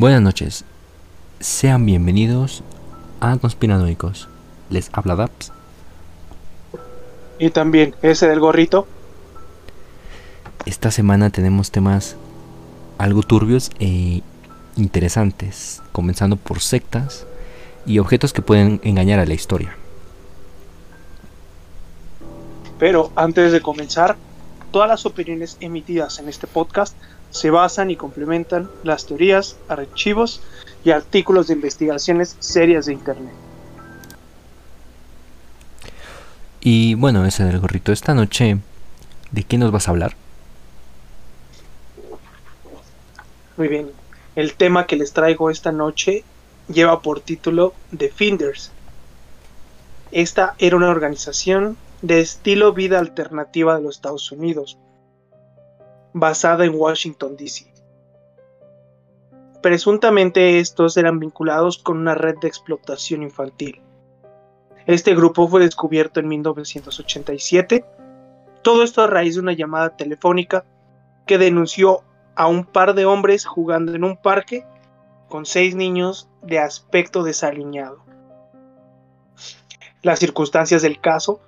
Buenas 0.00 0.22
noches, 0.22 0.64
sean 1.40 1.84
bienvenidos 1.84 2.62
a 3.20 3.36
Conspiranoicos. 3.36 4.30
Les 4.70 4.88
habla 4.94 5.14
Daps. 5.14 5.52
Y 7.38 7.50
también 7.50 7.94
ese 8.00 8.26
del 8.26 8.40
gorrito. 8.40 8.86
Esta 10.64 10.90
semana 10.90 11.28
tenemos 11.28 11.70
temas 11.70 12.16
algo 12.96 13.22
turbios 13.22 13.70
e 13.78 14.22
interesantes, 14.74 15.82
comenzando 15.92 16.36
por 16.36 16.60
sectas 16.60 17.26
y 17.84 17.98
objetos 17.98 18.32
que 18.32 18.40
pueden 18.40 18.80
engañar 18.82 19.20
a 19.20 19.26
la 19.26 19.34
historia. 19.34 19.76
Pero 22.78 23.12
antes 23.16 23.52
de 23.52 23.60
comenzar, 23.60 24.16
todas 24.70 24.88
las 24.88 25.04
opiniones 25.04 25.58
emitidas 25.60 26.20
en 26.20 26.30
este 26.30 26.46
podcast 26.46 26.96
se 27.30 27.50
basan 27.50 27.90
y 27.90 27.96
complementan 27.96 28.70
las 28.82 29.06
teorías, 29.06 29.56
archivos 29.68 30.42
y 30.84 30.90
artículos 30.90 31.46
de 31.46 31.54
investigaciones 31.54 32.36
serias 32.40 32.86
de 32.86 32.92
Internet. 32.94 33.34
Y 36.60 36.94
bueno, 36.94 37.24
ese 37.24 37.44
del 37.44 37.58
gorrito. 37.58 37.92
Esta 37.92 38.14
noche, 38.14 38.58
¿de 39.30 39.42
qué 39.44 39.56
nos 39.56 39.72
vas 39.72 39.88
a 39.88 39.92
hablar? 39.92 40.14
Muy 43.56 43.68
bien. 43.68 43.90
El 44.36 44.54
tema 44.54 44.86
que 44.86 44.96
les 44.96 45.12
traigo 45.12 45.50
esta 45.50 45.72
noche 45.72 46.24
lleva 46.68 47.02
por 47.02 47.20
título 47.20 47.74
Defenders. 47.90 48.70
Esta 50.12 50.54
era 50.58 50.76
una 50.76 50.90
organización 50.90 51.76
de 52.02 52.20
estilo 52.20 52.72
vida 52.72 52.98
alternativa 52.98 53.76
de 53.76 53.82
los 53.82 53.96
Estados 53.96 54.30
Unidos, 54.32 54.78
basada 56.12 56.64
en 56.64 56.74
Washington, 56.74 57.36
D.C. 57.36 57.72
Presuntamente 59.62 60.58
estos 60.58 60.96
eran 60.96 61.18
vinculados 61.18 61.78
con 61.78 61.98
una 61.98 62.14
red 62.14 62.36
de 62.40 62.48
explotación 62.48 63.22
infantil. 63.22 63.82
Este 64.86 65.14
grupo 65.14 65.46
fue 65.48 65.60
descubierto 65.60 66.20
en 66.20 66.28
1987, 66.28 67.84
todo 68.62 68.82
esto 68.82 69.02
a 69.02 69.06
raíz 69.06 69.34
de 69.34 69.40
una 69.40 69.52
llamada 69.52 69.96
telefónica 69.96 70.64
que 71.26 71.38
denunció 71.38 72.02
a 72.34 72.46
un 72.46 72.64
par 72.64 72.94
de 72.94 73.04
hombres 73.04 73.44
jugando 73.44 73.94
en 73.94 74.04
un 74.04 74.16
parque 74.16 74.64
con 75.28 75.46
seis 75.46 75.74
niños 75.74 76.28
de 76.42 76.58
aspecto 76.58 77.22
desaliñado. 77.22 78.02
Las 80.02 80.18
circunstancias 80.18 80.80
del 80.80 81.00
caso 81.00 81.40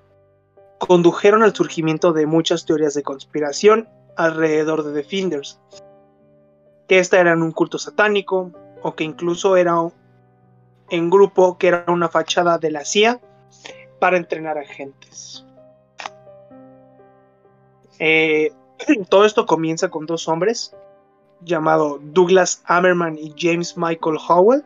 condujeron 0.78 1.42
al 1.42 1.54
surgimiento 1.54 2.12
de 2.12 2.26
muchas 2.26 2.66
teorías 2.66 2.92
de 2.94 3.02
conspiración 3.02 3.88
alrededor 4.16 4.84
de 4.84 4.92
Defenders, 4.92 5.60
que 6.88 6.98
esta 6.98 7.20
era 7.20 7.34
un 7.34 7.52
culto 7.52 7.78
satánico 7.78 8.52
o 8.82 8.94
que 8.94 9.04
incluso 9.04 9.56
era 9.56 9.80
un 9.80 11.10
grupo 11.10 11.56
que 11.58 11.68
era 11.68 11.84
una 11.88 12.08
fachada 12.08 12.58
de 12.58 12.70
la 12.70 12.84
CIA 12.84 13.20
para 13.98 14.16
entrenar 14.16 14.58
agentes. 14.58 15.46
Eh, 17.98 18.52
todo 19.08 19.24
esto 19.24 19.46
comienza 19.46 19.88
con 19.88 20.06
dos 20.06 20.28
hombres 20.28 20.74
llamados 21.44 22.00
Douglas 22.02 22.62
Ammerman 22.66 23.18
y 23.18 23.34
James 23.36 23.76
Michael 23.76 24.18
Howell. 24.28 24.64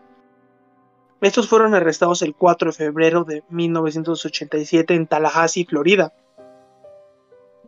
Estos 1.20 1.48
fueron 1.48 1.74
arrestados 1.74 2.22
el 2.22 2.34
4 2.34 2.70
de 2.70 2.76
febrero 2.76 3.24
de 3.24 3.42
1987 3.48 4.94
en 4.94 5.06
Tallahassee, 5.06 5.64
Florida 5.64 6.12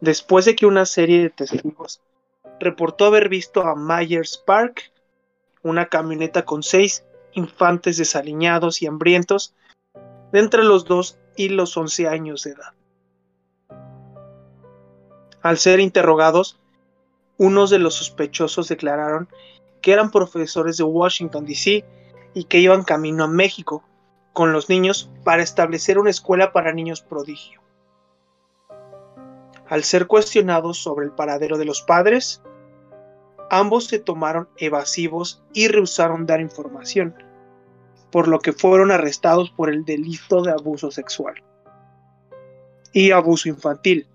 después 0.00 0.44
de 0.44 0.56
que 0.56 0.66
una 0.66 0.86
serie 0.86 1.22
de 1.22 1.30
testigos 1.30 2.00
reportó 2.60 3.06
haber 3.06 3.28
visto 3.28 3.62
a 3.62 3.74
Myers 3.76 4.42
Park, 4.46 4.92
una 5.62 5.86
camioneta 5.86 6.44
con 6.44 6.62
seis 6.62 7.04
infantes 7.32 7.96
desaliñados 7.96 8.82
y 8.82 8.86
hambrientos 8.86 9.54
de 10.32 10.40
entre 10.40 10.64
los 10.64 10.84
2 10.84 11.18
y 11.36 11.48
los 11.50 11.76
11 11.76 12.08
años 12.08 12.42
de 12.42 12.50
edad. 12.50 12.74
Al 15.40 15.58
ser 15.58 15.80
interrogados, 15.80 16.58
unos 17.36 17.70
de 17.70 17.78
los 17.78 17.94
sospechosos 17.94 18.68
declararon 18.68 19.28
que 19.80 19.92
eran 19.92 20.10
profesores 20.10 20.76
de 20.76 20.84
Washington, 20.84 21.46
D.C. 21.46 21.84
y 22.34 22.44
que 22.44 22.58
iban 22.58 22.82
camino 22.82 23.24
a 23.24 23.28
México 23.28 23.84
con 24.32 24.52
los 24.52 24.68
niños 24.68 25.10
para 25.24 25.42
establecer 25.42 25.98
una 25.98 26.10
escuela 26.10 26.52
para 26.52 26.72
niños 26.72 27.00
prodigio. 27.00 27.60
Al 29.68 29.84
ser 29.84 30.06
cuestionados 30.06 30.78
sobre 30.78 31.04
el 31.04 31.12
paradero 31.12 31.58
de 31.58 31.66
los 31.66 31.82
padres, 31.82 32.42
ambos 33.50 33.86
se 33.86 33.98
tomaron 33.98 34.48
evasivos 34.56 35.42
y 35.52 35.68
rehusaron 35.68 36.24
dar 36.24 36.40
información, 36.40 37.14
por 38.10 38.28
lo 38.28 38.38
que 38.38 38.52
fueron 38.52 38.90
arrestados 38.90 39.50
por 39.50 39.68
el 39.68 39.84
delito 39.84 40.42
de 40.42 40.52
abuso 40.52 40.90
sexual 40.90 41.42
y 42.92 43.10
abuso 43.10 43.50
infantil. 43.50 44.08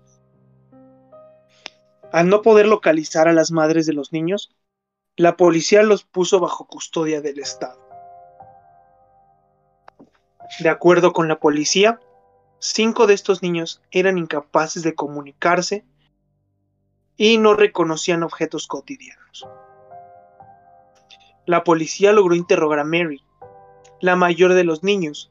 Al 2.12 2.28
no 2.28 2.42
poder 2.42 2.66
localizar 2.66 3.28
a 3.28 3.32
las 3.32 3.50
madres 3.50 3.86
de 3.86 3.92
los 3.92 4.12
niños, 4.12 4.54
la 5.16 5.36
policía 5.36 5.84
los 5.84 6.04
puso 6.04 6.40
bajo 6.40 6.66
custodia 6.66 7.20
del 7.20 7.38
Estado. 7.38 7.80
De 10.58 10.68
acuerdo 10.68 11.12
con 11.12 11.28
la 11.28 11.38
policía, 11.38 12.00
Cinco 12.58 13.06
de 13.06 13.14
estos 13.14 13.42
niños 13.42 13.82
eran 13.90 14.18
incapaces 14.18 14.82
de 14.82 14.94
comunicarse 14.94 15.84
y 17.16 17.38
no 17.38 17.54
reconocían 17.54 18.22
objetos 18.22 18.66
cotidianos. 18.66 19.46
La 21.46 21.62
policía 21.62 22.12
logró 22.12 22.34
interrogar 22.34 22.78
a 22.78 22.84
Mary, 22.84 23.22
la 24.00 24.16
mayor 24.16 24.54
de 24.54 24.64
los 24.64 24.82
niños, 24.82 25.30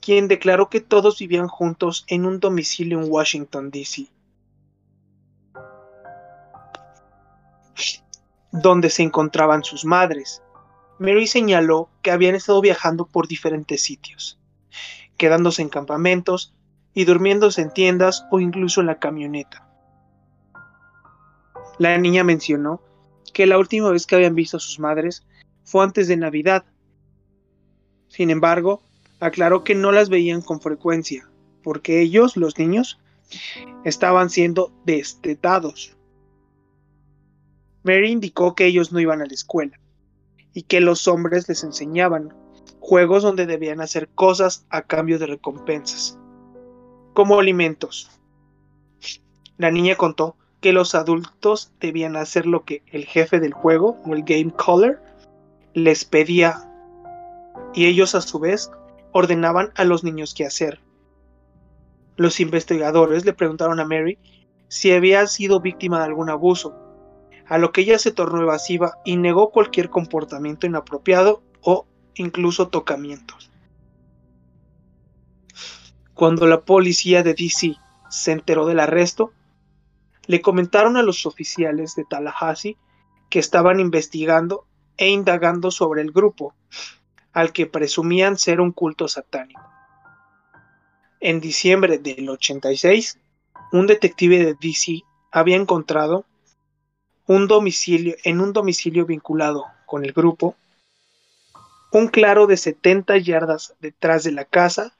quien 0.00 0.28
declaró 0.28 0.70
que 0.70 0.80
todos 0.80 1.18
vivían 1.18 1.48
juntos 1.48 2.04
en 2.06 2.24
un 2.24 2.40
domicilio 2.40 3.00
en 3.00 3.10
Washington, 3.10 3.70
D.C., 3.70 4.08
donde 8.52 8.90
se 8.90 9.02
encontraban 9.02 9.62
sus 9.64 9.84
madres. 9.84 10.42
Mary 10.98 11.26
señaló 11.26 11.90
que 12.02 12.10
habían 12.10 12.34
estado 12.34 12.60
viajando 12.60 13.06
por 13.06 13.28
diferentes 13.28 13.82
sitios, 13.82 14.38
quedándose 15.16 15.62
en 15.62 15.68
campamentos 15.68 16.54
y 16.98 17.04
durmiéndose 17.04 17.62
en 17.62 17.70
tiendas 17.70 18.26
o 18.28 18.40
incluso 18.40 18.80
en 18.80 18.88
la 18.88 18.98
camioneta. 18.98 19.64
La 21.78 21.96
niña 21.96 22.24
mencionó 22.24 22.82
que 23.32 23.46
la 23.46 23.56
última 23.56 23.88
vez 23.92 24.04
que 24.04 24.16
habían 24.16 24.34
visto 24.34 24.56
a 24.56 24.60
sus 24.60 24.80
madres 24.80 25.24
fue 25.62 25.84
antes 25.84 26.08
de 26.08 26.16
Navidad. 26.16 26.64
Sin 28.08 28.30
embargo, 28.30 28.82
aclaró 29.20 29.62
que 29.62 29.76
no 29.76 29.92
las 29.92 30.08
veían 30.08 30.42
con 30.42 30.60
frecuencia, 30.60 31.30
porque 31.62 32.00
ellos, 32.00 32.36
los 32.36 32.58
niños, 32.58 32.98
estaban 33.84 34.28
siendo 34.28 34.72
destetados. 34.84 35.96
Mary 37.84 38.10
indicó 38.10 38.56
que 38.56 38.66
ellos 38.66 38.90
no 38.90 38.98
iban 38.98 39.22
a 39.22 39.26
la 39.26 39.34
escuela 39.34 39.78
y 40.52 40.62
que 40.62 40.80
los 40.80 41.06
hombres 41.06 41.48
les 41.48 41.62
enseñaban 41.62 42.34
juegos 42.80 43.22
donde 43.22 43.46
debían 43.46 43.80
hacer 43.80 44.08
cosas 44.08 44.66
a 44.68 44.82
cambio 44.82 45.20
de 45.20 45.26
recompensas 45.26 46.18
como 47.18 47.40
alimentos. 47.40 48.12
La 49.56 49.72
niña 49.72 49.96
contó 49.96 50.36
que 50.60 50.72
los 50.72 50.94
adultos 50.94 51.72
debían 51.80 52.14
hacer 52.14 52.46
lo 52.46 52.64
que 52.64 52.84
el 52.92 53.06
jefe 53.06 53.40
del 53.40 53.52
juego 53.52 53.96
o 54.06 54.14
el 54.14 54.22
game 54.22 54.52
caller 54.56 55.02
les 55.74 56.04
pedía 56.04 56.70
y 57.74 57.86
ellos 57.86 58.14
a 58.14 58.20
su 58.20 58.38
vez 58.38 58.70
ordenaban 59.10 59.72
a 59.74 59.82
los 59.82 60.04
niños 60.04 60.32
qué 60.32 60.46
hacer. 60.46 60.78
Los 62.14 62.38
investigadores 62.38 63.24
le 63.24 63.32
preguntaron 63.32 63.80
a 63.80 63.84
Mary 63.84 64.16
si 64.68 64.92
había 64.92 65.26
sido 65.26 65.58
víctima 65.58 65.98
de 65.98 66.04
algún 66.04 66.30
abuso, 66.30 66.76
a 67.48 67.58
lo 67.58 67.72
que 67.72 67.80
ella 67.80 67.98
se 67.98 68.12
tornó 68.12 68.42
evasiva 68.42 68.92
y 69.04 69.16
negó 69.16 69.50
cualquier 69.50 69.90
comportamiento 69.90 70.68
inapropiado 70.68 71.42
o 71.62 71.84
incluso 72.14 72.68
tocamientos. 72.68 73.50
Cuando 76.18 76.48
la 76.48 76.62
policía 76.62 77.22
de 77.22 77.32
DC 77.32 77.76
se 78.10 78.32
enteró 78.32 78.66
del 78.66 78.80
arresto, 78.80 79.32
le 80.26 80.40
comentaron 80.40 80.96
a 80.96 81.04
los 81.04 81.26
oficiales 81.26 81.94
de 81.94 82.04
Tallahassee 82.04 82.76
que 83.30 83.38
estaban 83.38 83.78
investigando 83.78 84.66
e 84.96 85.10
indagando 85.10 85.70
sobre 85.70 86.02
el 86.02 86.10
grupo, 86.10 86.56
al 87.32 87.52
que 87.52 87.66
presumían 87.66 88.36
ser 88.36 88.60
un 88.60 88.72
culto 88.72 89.06
satánico. 89.06 89.62
En 91.20 91.38
diciembre 91.38 91.98
del 91.98 92.28
86, 92.28 93.20
un 93.70 93.86
detective 93.86 94.44
de 94.44 94.54
DC 94.60 95.04
había 95.30 95.54
encontrado 95.54 96.24
un 97.28 97.46
domicilio 97.46 98.16
en 98.24 98.40
un 98.40 98.52
domicilio 98.52 99.06
vinculado 99.06 99.66
con 99.86 100.04
el 100.04 100.12
grupo, 100.12 100.56
un 101.92 102.08
claro 102.08 102.48
de 102.48 102.56
70 102.56 103.18
yardas 103.18 103.76
detrás 103.78 104.24
de 104.24 104.32
la 104.32 104.44
casa 104.44 104.97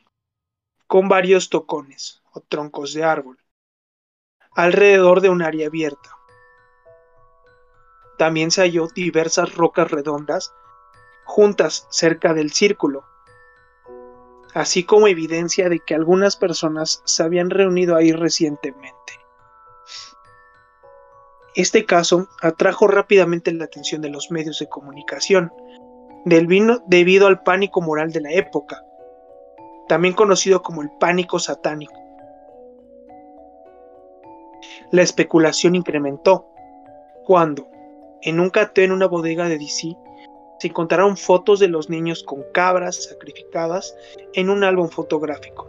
con 0.88 1.06
varios 1.06 1.50
tocones 1.50 2.22
o 2.32 2.40
troncos 2.40 2.94
de 2.94 3.04
árbol, 3.04 3.38
alrededor 4.52 5.20
de 5.20 5.28
un 5.28 5.42
área 5.42 5.66
abierta. 5.66 6.16
También 8.16 8.50
se 8.50 8.62
halló 8.62 8.88
diversas 8.88 9.54
rocas 9.54 9.90
redondas 9.90 10.52
juntas 11.26 11.86
cerca 11.90 12.32
del 12.32 12.52
círculo, 12.52 13.04
así 14.54 14.82
como 14.82 15.08
evidencia 15.08 15.68
de 15.68 15.78
que 15.78 15.94
algunas 15.94 16.36
personas 16.36 17.02
se 17.04 17.22
habían 17.22 17.50
reunido 17.50 17.94
ahí 17.94 18.12
recientemente. 18.12 19.12
Este 21.54 21.84
caso 21.84 22.28
atrajo 22.40 22.86
rápidamente 22.86 23.52
la 23.52 23.64
atención 23.64 24.00
de 24.00 24.08
los 24.08 24.30
medios 24.30 24.58
de 24.58 24.70
comunicación, 24.70 25.52
del 26.24 26.46
vino 26.46 26.82
debido 26.86 27.26
al 27.26 27.42
pánico 27.42 27.82
moral 27.82 28.10
de 28.10 28.22
la 28.22 28.32
época, 28.32 28.82
también 29.88 30.14
conocido 30.14 30.62
como 30.62 30.82
el 30.82 30.90
pánico 31.00 31.38
satánico. 31.38 31.94
La 34.90 35.02
especulación 35.02 35.74
incrementó 35.74 36.46
cuando, 37.24 37.68
en 38.22 38.40
un 38.40 38.50
cateo 38.50 38.84
en 38.84 38.92
una 38.92 39.06
bodega 39.06 39.48
de 39.48 39.58
DC, 39.58 39.96
se 40.58 40.68
encontraron 40.68 41.16
fotos 41.16 41.60
de 41.60 41.68
los 41.68 41.88
niños 41.88 42.22
con 42.22 42.42
cabras 42.52 43.04
sacrificadas 43.04 43.94
en 44.32 44.50
un 44.50 44.64
álbum 44.64 44.88
fotográfico, 44.88 45.68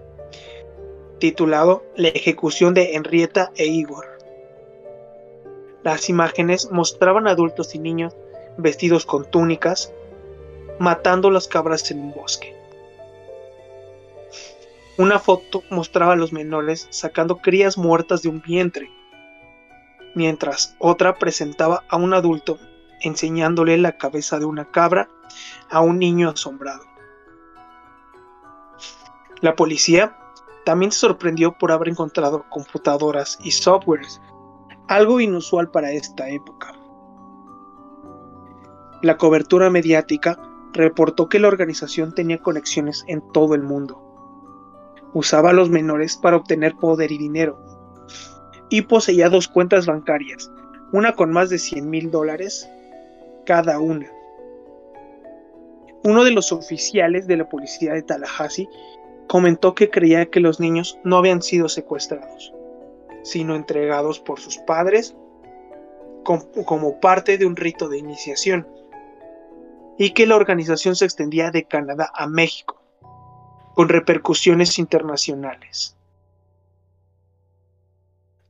titulado 1.19 1.83
La 1.95 2.07
ejecución 2.09 2.73
de 2.73 2.95
Henrietta 2.95 3.51
e 3.55 3.67
Igor. 3.67 4.05
Las 5.83 6.09
imágenes 6.09 6.71
mostraban 6.71 7.27
adultos 7.27 7.75
y 7.75 7.79
niños 7.79 8.15
vestidos 8.57 9.05
con 9.05 9.29
túnicas, 9.29 9.93
matando 10.79 11.29
las 11.29 11.47
cabras 11.47 11.89
en 11.91 11.99
un 11.99 12.13
bosque. 12.13 12.58
Una 14.99 15.17
foto 15.17 15.63
mostraba 15.69 16.11
a 16.11 16.17
los 16.17 16.33
menores 16.33 16.89
sacando 16.89 17.37
crías 17.37 17.77
muertas 17.77 18.21
de 18.21 18.27
un 18.27 18.41
vientre, 18.41 18.91
mientras 20.13 20.75
otra 20.77 21.15
presentaba 21.15 21.85
a 21.87 21.95
un 21.95 22.13
adulto 22.13 22.59
enseñándole 22.99 23.77
la 23.77 23.97
cabeza 23.97 24.39
de 24.39 24.45
una 24.45 24.65
cabra 24.65 25.07
a 25.69 25.79
un 25.79 25.99
niño 25.99 26.27
asombrado. 26.27 26.83
La 29.39 29.55
policía 29.55 30.17
también 30.65 30.91
se 30.91 30.99
sorprendió 30.99 31.57
por 31.57 31.71
haber 31.71 31.87
encontrado 31.87 32.43
computadoras 32.49 33.39
y 33.41 33.51
softwares, 33.51 34.19
algo 34.89 35.21
inusual 35.21 35.71
para 35.71 35.93
esta 35.93 36.27
época. 36.27 36.73
La 39.01 39.15
cobertura 39.15 39.69
mediática 39.69 40.37
reportó 40.73 41.29
que 41.29 41.39
la 41.39 41.47
organización 41.47 42.13
tenía 42.13 42.39
conexiones 42.39 43.05
en 43.07 43.21
todo 43.31 43.55
el 43.55 43.63
mundo. 43.63 44.08
Usaba 45.13 45.49
a 45.49 45.53
los 45.53 45.69
menores 45.69 46.17
para 46.17 46.37
obtener 46.37 46.75
poder 46.75 47.11
y 47.11 47.17
dinero. 47.17 47.59
Y 48.69 48.83
poseía 48.83 49.29
dos 49.29 49.47
cuentas 49.47 49.85
bancarias, 49.85 50.51
una 50.91 51.13
con 51.13 51.31
más 51.31 51.49
de 51.49 51.57
100 51.57 51.89
mil 51.89 52.11
dólares 52.11 52.69
cada 53.45 53.79
una. 53.79 54.11
Uno 56.03 56.23
de 56.23 56.31
los 56.31 56.51
oficiales 56.51 57.27
de 57.27 57.37
la 57.37 57.49
policía 57.49 57.93
de 57.93 58.03
Tallahassee 58.03 58.69
comentó 59.27 59.75
que 59.75 59.89
creía 59.89 60.27
que 60.27 60.39
los 60.39 60.59
niños 60.59 60.97
no 61.03 61.17
habían 61.17 61.41
sido 61.41 61.67
secuestrados, 61.67 62.53
sino 63.23 63.55
entregados 63.55 64.19
por 64.19 64.39
sus 64.39 64.57
padres 64.59 65.15
como 66.23 66.99
parte 66.99 67.37
de 67.37 67.45
un 67.45 67.55
rito 67.55 67.89
de 67.89 67.97
iniciación, 67.97 68.67
y 69.97 70.11
que 70.11 70.27
la 70.27 70.35
organización 70.35 70.95
se 70.95 71.05
extendía 71.05 71.51
de 71.51 71.65
Canadá 71.65 72.11
a 72.13 72.27
México, 72.27 72.78
con 73.75 73.89
repercusiones 73.89 74.79
internacionales. 74.79 75.95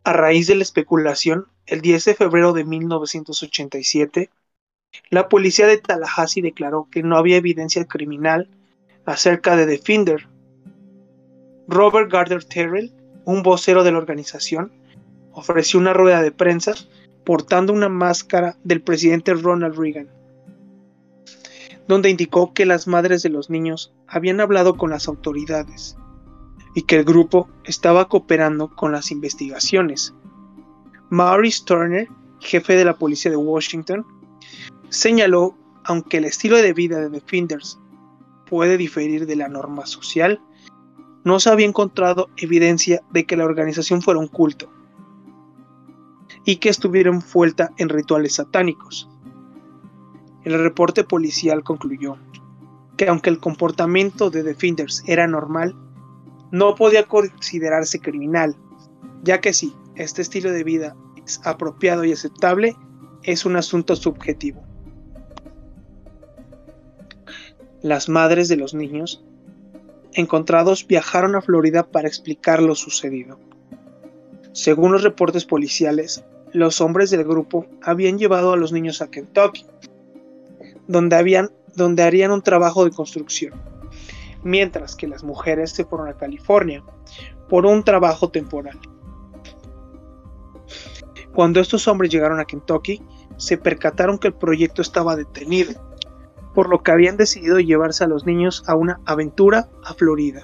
A 0.04 0.13
raíz 0.13 0.48
de 0.48 0.56
la 0.56 0.63
especulación, 0.63 1.48
el 1.66 1.81
10 1.81 2.06
de 2.06 2.16
febrero 2.16 2.54
de 2.54 2.63
1987, 2.63 4.30
la 5.10 5.30
policía 5.30 5.68
de 5.68 5.77
Tallahassee 5.77 6.42
declaró 6.42 6.88
que 6.92 7.04
no 7.04 7.18
había 7.18 7.38
evidencia 7.38 7.86
criminal 7.86 8.50
acerca 9.06 9.56
de 9.56 9.66
Defender. 9.66 10.27
Robert 11.68 12.12
Gardner 12.12 12.44
Terrell, 12.44 12.92
un 13.25 13.44
vocero 13.44 13.83
de 13.83 13.92
la 13.92 14.00
organización, 14.00 14.71
ofreció 15.31 15.80
una 15.80 15.94
rueda 15.94 16.21
de 16.21 16.31
prensa 16.31 16.74
portando 17.24 17.74
una 17.74 17.89
máscara 17.89 18.57
del 18.63 18.81
presidente 18.81 19.33
Ronald 19.36 19.77
Reagan, 19.77 20.10
donde 21.89 22.12
indicó 22.12 22.53
que 22.53 22.68
las 22.68 22.88
madres 22.88 23.24
de 23.24 23.30
los 23.30 23.50
niños 23.50 23.91
habían 24.07 24.39
hablado 24.39 24.77
con 24.77 24.91
las 24.91 25.07
autoridades 25.07 25.97
y 26.75 26.83
que 26.83 26.97
el 26.97 27.03
grupo 27.03 27.50
estaba 27.63 28.07
cooperando 28.07 28.69
con 28.69 28.91
las 28.91 29.09
investigaciones. 29.09 30.13
Maurice 31.09 31.63
Turner, 31.65 32.07
jefe 32.39 32.75
de 32.75 32.86
la 32.86 32.94
policía 32.94 33.31
de 33.31 33.38
Washington, 33.38 34.06
Señaló, 34.89 35.56
aunque 35.83 36.18
el 36.18 36.25
estilo 36.25 36.57
de 36.57 36.74
vida 36.74 37.00
de 37.00 37.09
Defenders 37.09 37.80
puede 38.47 38.77
diferir 38.77 39.25
de 39.25 39.35
la 39.35 39.47
norma 39.47 39.88
social, 39.88 40.42
no 41.24 41.39
se 41.39 41.50
había 41.50 41.68
encontrado 41.68 42.30
evidencia 42.38 43.01
de 43.12 43.25
que 43.25 43.35
la 43.35 43.45
organización 43.45 44.01
fuera 44.01 44.19
un 44.19 44.27
culto 44.27 44.71
y 46.45 46.57
que 46.57 46.69
estuviera 46.69 47.09
envuelta 47.09 47.71
en 47.77 47.89
rituales 47.89 48.35
satánicos. 48.35 49.09
El 50.44 50.62
reporte 50.62 51.03
policial 51.03 51.63
concluyó 51.63 52.18
que 52.97 53.07
aunque 53.07 53.30
el 53.30 53.39
comportamiento 53.39 54.30
de 54.30 54.44
Defenders 54.44 55.03
era 55.07 55.27
normal, 55.27 55.75
no 56.51 56.75
podía 56.75 57.07
considerarse 57.07 58.00
criminal, 58.00 58.56
ya 59.24 59.41
que 59.41 59.53
si 59.53 59.74
este 59.95 60.21
estilo 60.21 60.51
de 60.51 60.63
vida 60.63 60.95
es 61.25 61.41
apropiado 61.45 62.03
y 62.03 62.12
aceptable, 62.12 62.75
es 63.24 63.45
un 63.45 63.56
asunto 63.56 63.95
subjetivo. 63.95 64.63
las 67.81 68.09
madres 68.09 68.50
de 68.50 68.57
los 68.57 68.74
niños 68.74 69.24
encontrados 70.13 70.85
viajaron 70.85 71.35
a 71.35 71.42
Florida 71.42 71.88
para 71.88 72.07
explicar 72.07 72.62
lo 72.62 72.75
sucedido. 72.75 73.39
Según 74.51 74.92
los 74.92 75.03
reportes 75.03 75.45
policiales, 75.45 76.24
los 76.51 76.81
hombres 76.81 77.12
del 77.12 77.24
grupo 77.24 77.68
habían 77.81 78.18
llevado 78.18 78.51
a 78.51 78.57
los 78.57 78.71
niños 78.71 79.01
a 79.01 79.09
Kentucky, 79.09 79.65
donde, 80.89 81.15
habían, 81.15 81.51
donde 81.75 82.01
harían 82.01 82.31
un 82.31 82.41
trabajo 82.41 82.83
de 82.83 82.89
construcción, 82.89 83.53
mientras 84.44 84.95
que 84.95 85.07
las 85.07 85.23
mujeres 85.23 85.69
se 85.71 85.85
fueron 85.85 86.07
a 86.07 86.18
California 86.18 86.83
por 87.47 87.68
un 87.68 87.83
trabajo 87.83 88.30
temporal. 88.30 88.80
Cuando 91.31 91.59
estos 91.59 91.87
hombres 91.87 92.11
llegaron 92.11 92.40
a 92.40 92.45
Kentucky, 92.45 93.04
se 93.37 93.57
percataron 93.57 94.18
que 94.18 94.30
el 94.30 94.33
proyecto 94.33 94.81
estaba 94.81 95.16
detenido 95.16 95.73
por 96.56 96.68
lo 96.68 96.81
que 96.81 96.92
habían 96.92 97.18
decidido 97.18 97.59
llevarse 97.59 98.04
a 98.04 98.07
los 98.07 98.25
niños 98.25 98.64
a 98.66 98.73
una 98.73 98.99
aventura 99.06 99.69
a 99.85 99.94
Florida. 99.94 100.44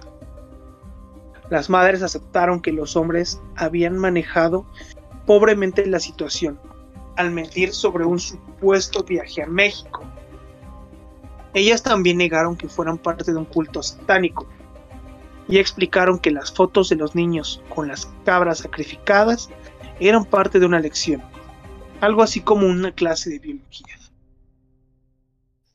Las 1.49 1.71
madres 1.71 2.03
aceptaron 2.03 2.61
que 2.61 2.71
los 2.71 2.95
hombres 2.95 3.41
habían 3.55 3.97
manejado 3.97 4.67
pobremente 5.25 5.87
la 5.87 5.99
situación 5.99 6.59
al 7.17 7.31
mentir 7.31 7.73
sobre 7.73 8.05
un 8.05 8.19
supuesto 8.19 9.03
viaje 9.03 9.41
a 9.41 9.47
México. 9.47 10.03
Ellas 11.55 11.81
también 11.81 12.17
negaron 12.17 12.57
que 12.57 12.69
fueran 12.69 12.99
parte 12.99 13.31
de 13.31 13.37
un 13.37 13.45
culto 13.45 13.81
satánico 13.81 14.47
y 15.47 15.57
explicaron 15.57 16.19
que 16.19 16.29
las 16.29 16.51
fotos 16.51 16.89
de 16.89 16.97
los 16.97 17.15
niños 17.15 17.63
con 17.73 17.87
las 17.87 18.07
cabras 18.25 18.59
sacrificadas 18.59 19.49
eran 19.99 20.25
parte 20.25 20.59
de 20.59 20.65
una 20.65 20.79
lección, 20.79 21.23
algo 22.01 22.21
así 22.21 22.41
como 22.41 22.67
una 22.67 22.91
clase 22.91 23.29
de 23.29 23.39
biología 23.39 23.95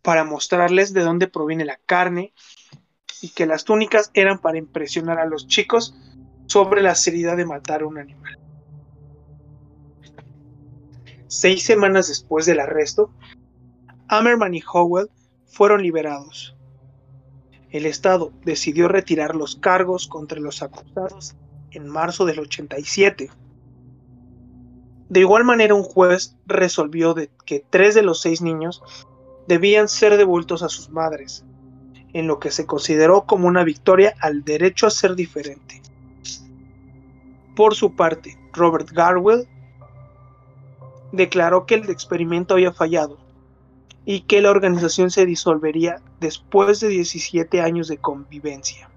para 0.02 0.25
mostrarles 0.25 0.92
de 0.92 1.02
dónde 1.02 1.28
proviene 1.28 1.64
la 1.64 1.78
carne 1.87 2.32
y 3.22 3.30
que 3.30 3.46
las 3.46 3.64
túnicas 3.64 4.10
eran 4.14 4.38
para 4.38 4.58
impresionar 4.58 5.18
a 5.18 5.26
los 5.26 5.46
chicos 5.46 5.94
sobre 6.46 6.82
la 6.82 6.94
seriedad 6.94 7.37
de 7.37 7.46
matar 7.46 7.82
a 7.82 7.87
un 7.87 7.99
animal. 7.99 8.38
Seis 11.26 11.64
semanas 11.64 12.08
después 12.08 12.44
del 12.44 12.60
arresto, 12.60 13.14
Ammerman 14.08 14.54
y 14.54 14.62
Howell 14.72 15.10
fueron 15.50 15.83
liberados. 15.83 16.57
El 17.71 17.87
Estado 17.87 18.33
decidió 18.45 18.88
retirar 18.88 19.37
los 19.37 19.57
cargos 19.57 20.09
contra 20.09 20.40
los 20.40 20.62
acusados 20.62 21.37
en 21.71 21.88
marzo 21.88 22.25
del 22.25 22.40
87. 22.40 23.30
De 25.09 25.21
igual 25.21 25.45
manera, 25.45 25.75
un 25.75 25.83
juez 25.83 26.37
resolvió 26.47 27.14
que 27.45 27.64
tres 27.69 27.95
de 27.95 28.02
los 28.02 28.21
seis 28.21 28.40
niños 28.40 28.83
debían 29.47 29.88
ser 29.88 30.16
devueltos 30.16 30.62
a 30.62 30.69
sus 30.69 30.90
madres, 30.90 31.45
en 32.12 32.26
lo 32.26 32.38
que 32.38 32.50
se 32.50 32.66
consideró 32.66 33.26
como 33.26 33.49
una 33.49 33.64
victoria 33.64 34.14
al 34.21 34.45
derecho 34.45 34.87
a 34.87 34.90
ser 34.90 35.14
diferente. 35.14 35.83
Por 37.57 37.75
su 37.75 37.95
parte, 37.95 38.38
Robert 38.52 38.90
Garwell 38.90 39.49
declaró 41.12 41.66
que 41.66 41.75
el 41.75 41.90
experimento 41.90 42.54
había 42.54 42.73
fallado 42.73 43.19
y 44.04 44.23
que 44.23 44.40
la 44.40 44.50
organización 44.50 45.11
se 45.11 45.26
disolvería 45.26 46.00
después 46.21 46.80
de 46.80 46.88
17 46.88 47.61
años 47.61 47.88
de 47.88 47.99
convivencia. 47.99 48.88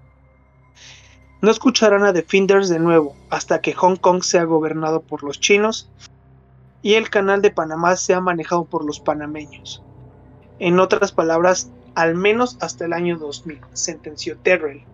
No 1.42 1.50
escucharán 1.50 2.04
a 2.04 2.12
Defenders 2.12 2.68
de 2.68 2.78
nuevo 2.78 3.14
hasta 3.28 3.60
que 3.60 3.74
Hong 3.74 3.96
Kong 3.96 4.22
sea 4.22 4.44
gobernado 4.44 5.02
por 5.02 5.22
los 5.22 5.40
chinos 5.40 5.90
y 6.80 6.94
el 6.94 7.10
canal 7.10 7.42
de 7.42 7.50
Panamá 7.50 7.96
sea 7.96 8.20
manejado 8.20 8.64
por 8.64 8.84
los 8.84 9.00
panameños. 9.00 9.82
En 10.58 10.78
otras 10.80 11.12
palabras, 11.12 11.70
al 11.94 12.14
menos 12.14 12.56
hasta 12.60 12.84
el 12.84 12.92
año 12.92 13.18
2000, 13.18 13.60
sentenció 13.72 14.38
Terrell. 14.38 14.84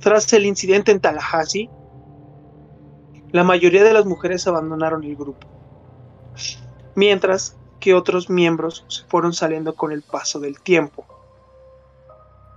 Tras 0.00 0.32
el 0.32 0.46
incidente 0.46 0.92
en 0.92 1.00
Tallahassee, 1.00 1.70
la 3.32 3.44
mayoría 3.44 3.84
de 3.84 3.92
las 3.92 4.06
mujeres 4.06 4.46
abandonaron 4.46 5.04
el 5.04 5.16
grupo, 5.16 5.46
mientras 6.94 7.56
que 7.80 7.94
otros 7.94 8.30
miembros 8.30 8.84
se 8.88 9.04
fueron 9.04 9.32
saliendo 9.32 9.74
con 9.74 9.92
el 9.92 10.02
paso 10.02 10.40
del 10.40 10.60
tiempo. 10.60 11.06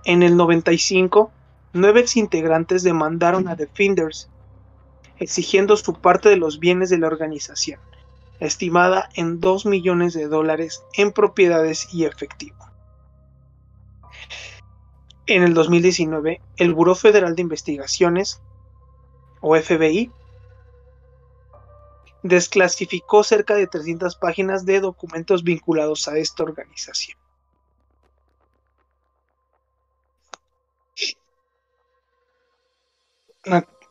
En 0.04 0.22
el 0.22 0.36
95, 0.36 1.30
nueve 1.72 2.00
exintegrantes 2.00 2.82
demandaron 2.82 3.48
a 3.48 3.54
Defenders, 3.54 4.28
exigiendo 5.18 5.76
su 5.76 5.94
parte 5.94 6.28
de 6.28 6.36
los 6.36 6.58
bienes 6.58 6.90
de 6.90 6.98
la 6.98 7.06
organización, 7.06 7.80
estimada 8.40 9.08
en 9.14 9.40
2 9.40 9.66
millones 9.66 10.14
de 10.14 10.26
dólares 10.26 10.82
en 10.94 11.12
propiedades 11.12 11.92
y 11.94 12.04
efectivo. 12.04 12.56
En 15.26 15.44
el 15.44 15.54
2019, 15.54 16.40
el 16.56 16.74
Buró 16.74 16.96
Federal 16.96 17.36
de 17.36 17.42
Investigaciones, 17.42 18.42
o 19.40 19.56
FBI, 19.56 20.10
desclasificó 22.22 23.24
cerca 23.24 23.54
de 23.54 23.66
300 23.66 24.16
páginas 24.16 24.64
de 24.64 24.80
documentos 24.80 25.42
vinculados 25.42 26.08
a 26.08 26.18
esta 26.18 26.42
organización. 26.44 27.18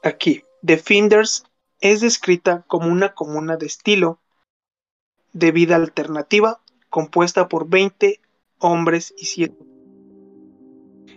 Aquí, 0.03 0.43
Defenders 0.61 1.43
es 1.81 1.99
descrita 1.99 2.63
como 2.67 2.87
una 2.87 3.13
comuna 3.13 3.57
de 3.57 3.65
estilo 3.65 4.19
de 5.33 5.51
vida 5.51 5.75
alternativa 5.75 6.61
compuesta 6.89 7.47
por 7.47 7.67
20 7.67 8.19
hombres 8.59 9.13
y 9.17 9.25
7. 9.25 9.55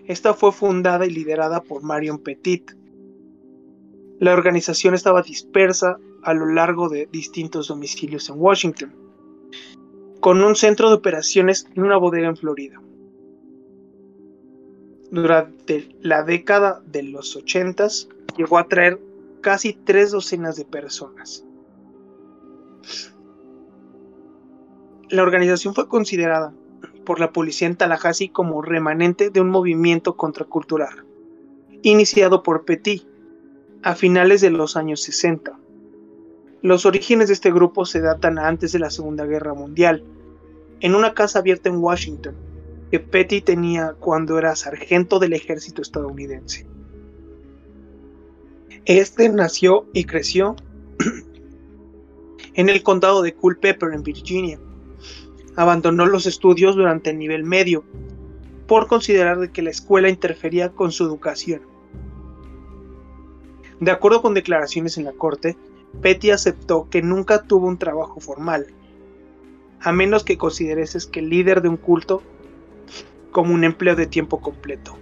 Esta 0.07 0.35
fue 0.35 0.53
fundada 0.53 1.07
y 1.07 1.11
liderada 1.11 1.63
por 1.63 1.83
Marion 1.83 2.19
Petit. 2.19 2.73
La 4.19 4.33
organización 4.33 4.95
estaba 4.95 5.23
dispersa 5.23 5.99
a 6.25 6.35
lo 6.35 6.47
largo 6.47 6.89
de 6.89 7.07
distintos 7.11 7.69
domicilios 7.69 8.29
en 8.29 8.37
Washington, 8.39 8.95
con 10.21 10.43
un 10.43 10.57
centro 10.57 10.89
de 10.89 10.97
operaciones 10.97 11.69
en 11.75 11.83
una 11.83 11.97
bodega 11.97 12.29
en 12.29 12.37
Florida. 12.37 12.81
Durante 15.11 15.95
la 16.01 16.23
década 16.23 16.83
de 16.87 17.03
los 17.03 17.37
80 17.37 17.89
llegó 18.37 18.59
a 18.59 18.67
traer 18.67 18.99
casi 19.43 19.75
tres 19.75 20.11
docenas 20.11 20.57
de 20.57 20.65
personas. 20.65 21.45
La 25.11 25.23
organización 25.23 25.75
fue 25.75 25.87
considerada 25.89 26.55
por 27.05 27.21
la 27.21 27.33
policía 27.33 27.69
en 27.69 27.77
Tallahassee 27.77 28.31
como 28.31 28.63
remanente 28.63 29.29
de 29.29 29.41
un 29.41 29.51
movimiento 29.51 30.17
contracultural, 30.17 31.05
iniciado 31.83 32.43
por 32.43 32.65
Petit 32.65 33.05
a 33.83 33.95
finales 33.95 34.41
de 34.41 34.51
los 34.51 34.77
años 34.77 35.03
60. 35.03 35.59
Los 36.65 36.87
orígenes 36.87 37.29
de 37.29 37.35
este 37.35 37.53
grupo 37.53 37.85
se 37.85 38.01
datan 38.01 38.39
antes 38.39 38.73
de 38.73 38.79
la 38.79 38.89
Segunda 38.89 39.27
Guerra 39.27 39.53
Mundial, 39.53 40.03
en 40.81 40.95
una 40.95 41.13
casa 41.13 41.41
abierta 41.41 41.69
en 41.69 41.77
Washington, 41.77 42.35
que 42.91 43.01
Petty 43.01 43.43
tenía 43.43 43.95
cuando 44.01 44.39
era 44.39 44.57
sargento 44.57 45.19
del 45.19 45.35
ejército 45.35 45.83
estadounidense. 45.83 46.67
Este 48.87 49.29
nació 49.29 49.85
y 49.93 50.05
creció 50.05 50.57
en 52.55 52.71
el 52.71 52.83
condado 52.83 53.21
de 53.21 53.35
Culpeper, 53.35 53.93
en 53.93 54.03
Virginia. 54.03 54.59
Abandonó 55.57 56.07
los 56.07 56.25
estudios 56.25 56.77
durante 56.77 57.11
el 57.11 57.19
nivel 57.19 57.45
medio 57.45 57.85
por 58.67 58.87
considerar 58.87 59.51
que 59.51 59.61
la 59.61 59.69
escuela 59.69 60.09
interfería 60.09 60.71
con 60.71 60.93
su 60.93 61.05
educación. 61.05 61.61
De 63.81 63.91
acuerdo 63.91 64.23
con 64.23 64.33
declaraciones 64.33 64.97
en 64.97 65.05
la 65.05 65.13
corte, 65.13 65.59
Petty 66.03 66.31
aceptó 66.31 66.89
que 66.91 67.03
nunca 67.03 67.43
tuvo 67.43 67.67
un 67.67 67.79
trabajo 67.79 68.21
formal, 68.21 68.67
a 69.81 69.93
menos 69.93 70.25
que 70.25 70.39
considereses 70.39 71.07
que 71.07 71.21
el 71.21 71.31
líder 71.31 71.63
de 71.63 71.69
un 71.69 71.77
culto 71.77 72.23
como 73.31 73.53
un 73.53 73.65
empleo 73.65 73.97
de 73.97 74.07
tiempo 74.07 74.41
completo. 74.41 74.97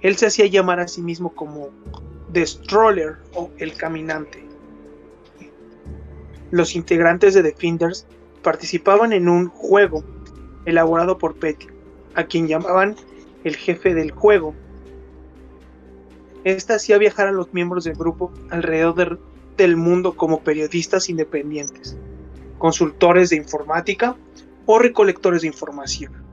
Él 0.00 0.16
se 0.16 0.26
hacía 0.26 0.46
llamar 0.46 0.80
a 0.80 0.88
sí 0.88 1.02
mismo 1.02 1.34
como 1.34 1.70
The 2.32 2.46
Stroller 2.46 3.16
o 3.34 3.50
el 3.58 3.74
caminante. 3.74 4.44
Los 6.50 6.76
integrantes 6.76 7.34
de 7.34 7.42
Defenders 7.42 8.06
participaban 8.42 9.12
en 9.12 9.28
un 9.28 9.48
juego 9.48 10.04
elaborado 10.64 11.18
por 11.18 11.34
Petty, 11.36 11.66
a 12.14 12.24
quien 12.24 12.46
llamaban 12.46 12.96
el 13.44 13.56
jefe 13.56 13.94
del 13.94 14.12
juego. 14.12 14.54
Este 16.44 16.74
hacía 16.74 16.98
viajar 16.98 17.26
a 17.26 17.32
los 17.32 17.52
miembros 17.52 17.84
del 17.84 17.96
grupo 17.96 18.32
alrededor 18.50 19.18
del 19.56 19.76
mundo 19.76 20.16
como 20.16 20.42
periodistas 20.42 21.08
independientes, 21.08 21.96
consultores 22.58 23.30
de 23.30 23.36
informática 23.36 24.16
o 24.66 24.78
recolectores 24.78 25.42
de 25.42 25.48
información. 25.48 26.24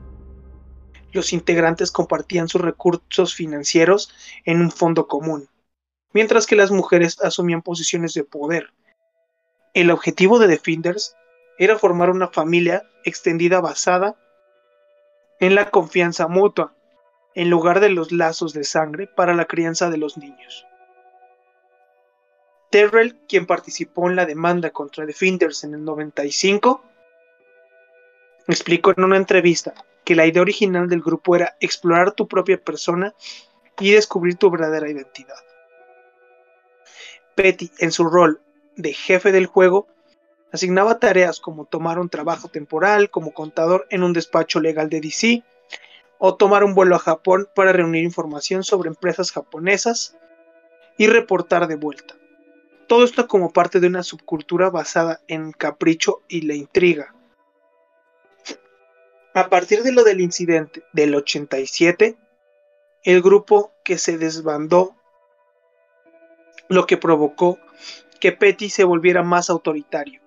Los 1.12 1.32
integrantes 1.32 1.92
compartían 1.92 2.48
sus 2.48 2.60
recursos 2.60 3.34
financieros 3.34 4.12
en 4.44 4.60
un 4.60 4.70
fondo 4.70 5.06
común, 5.06 5.48
mientras 6.12 6.46
que 6.46 6.56
las 6.56 6.70
mujeres 6.70 7.20
asumían 7.20 7.62
posiciones 7.62 8.14
de 8.14 8.24
poder. 8.24 8.70
El 9.74 9.90
objetivo 9.90 10.38
de 10.38 10.48
Defenders 10.48 11.14
era 11.58 11.78
formar 11.78 12.10
una 12.10 12.28
familia 12.28 12.82
extendida 13.04 13.60
basada 13.60 14.16
en 15.40 15.54
la 15.54 15.70
confianza 15.70 16.26
mutua, 16.26 16.74
en 17.34 17.50
lugar 17.50 17.80
de 17.80 17.90
los 17.90 18.12
lazos 18.12 18.52
de 18.52 18.64
sangre 18.64 19.06
para 19.06 19.34
la 19.34 19.44
crianza 19.44 19.90
de 19.90 19.98
los 19.98 20.16
niños. 20.16 20.66
Terrell, 22.74 23.14
quien 23.28 23.46
participó 23.46 24.10
en 24.10 24.16
la 24.16 24.26
demanda 24.26 24.70
contra 24.70 25.06
Defenders 25.06 25.62
en 25.62 25.74
el 25.74 25.84
95, 25.84 26.82
explicó 28.48 28.92
en 28.96 29.04
una 29.04 29.16
entrevista 29.16 29.74
que 30.02 30.16
la 30.16 30.26
idea 30.26 30.42
original 30.42 30.88
del 30.88 31.00
grupo 31.00 31.36
era 31.36 31.56
explorar 31.60 32.10
tu 32.10 32.26
propia 32.26 32.60
persona 32.60 33.14
y 33.78 33.92
descubrir 33.92 34.38
tu 34.38 34.50
verdadera 34.50 34.90
identidad. 34.90 35.36
Petty, 37.36 37.70
en 37.78 37.92
su 37.92 38.08
rol 38.08 38.40
de 38.74 38.92
jefe 38.92 39.30
del 39.30 39.46
juego, 39.46 39.86
asignaba 40.50 40.98
tareas 40.98 41.38
como 41.38 41.66
tomar 41.66 42.00
un 42.00 42.08
trabajo 42.08 42.48
temporal 42.48 43.08
como 43.08 43.34
contador 43.34 43.86
en 43.90 44.02
un 44.02 44.12
despacho 44.12 44.58
legal 44.58 44.90
de 44.90 45.00
DC, 45.00 45.44
o 46.18 46.34
tomar 46.34 46.64
un 46.64 46.74
vuelo 46.74 46.96
a 46.96 46.98
Japón 46.98 47.48
para 47.54 47.72
reunir 47.72 48.02
información 48.02 48.64
sobre 48.64 48.88
empresas 48.88 49.30
japonesas 49.30 50.16
y 50.98 51.06
reportar 51.06 51.68
de 51.68 51.76
vuelta. 51.76 52.16
Todo 52.86 53.04
esto 53.04 53.26
como 53.26 53.52
parte 53.52 53.80
de 53.80 53.86
una 53.86 54.02
subcultura 54.02 54.70
basada 54.70 55.20
en 55.28 55.52
capricho 55.52 56.22
y 56.28 56.42
la 56.42 56.54
intriga. 56.54 57.14
A 59.34 59.48
partir 59.48 59.82
de 59.82 59.92
lo 59.92 60.04
del 60.04 60.20
incidente 60.20 60.84
del 60.92 61.14
87, 61.14 62.16
el 63.02 63.22
grupo 63.22 63.72
que 63.84 63.98
se 63.98 64.18
desbandó, 64.18 64.94
lo 66.68 66.86
que 66.86 66.96
provocó 66.96 67.58
que 68.20 68.32
Petty 68.32 68.70
se 68.70 68.84
volviera 68.84 69.22
más 69.22 69.50
autoritario. 69.50 70.20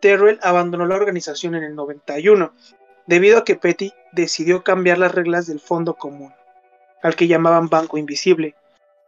Terrell 0.00 0.38
abandonó 0.42 0.86
la 0.86 0.96
organización 0.96 1.54
en 1.54 1.64
el 1.64 1.74
91, 1.74 2.52
debido 3.06 3.38
a 3.38 3.44
que 3.44 3.56
Petty 3.56 3.92
decidió 4.12 4.64
cambiar 4.64 4.98
las 4.98 5.14
reglas 5.14 5.46
del 5.46 5.60
fondo 5.60 5.94
común, 5.94 6.32
al 7.02 7.14
que 7.14 7.28
llamaban 7.28 7.68
Banco 7.68 7.98
Invisible, 7.98 8.54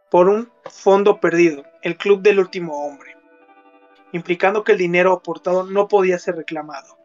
por 0.09 0.27
un 0.27 0.51
fondo 0.65 1.19
perdido, 1.19 1.63
el 1.81 1.97
Club 1.97 2.21
del 2.21 2.39
Último 2.39 2.85
Hombre, 2.85 3.15
implicando 4.11 4.63
que 4.63 4.73
el 4.73 4.77
dinero 4.77 5.13
aportado 5.13 5.63
no 5.63 5.87
podía 5.87 6.19
ser 6.19 6.35
reclamado. 6.35 6.97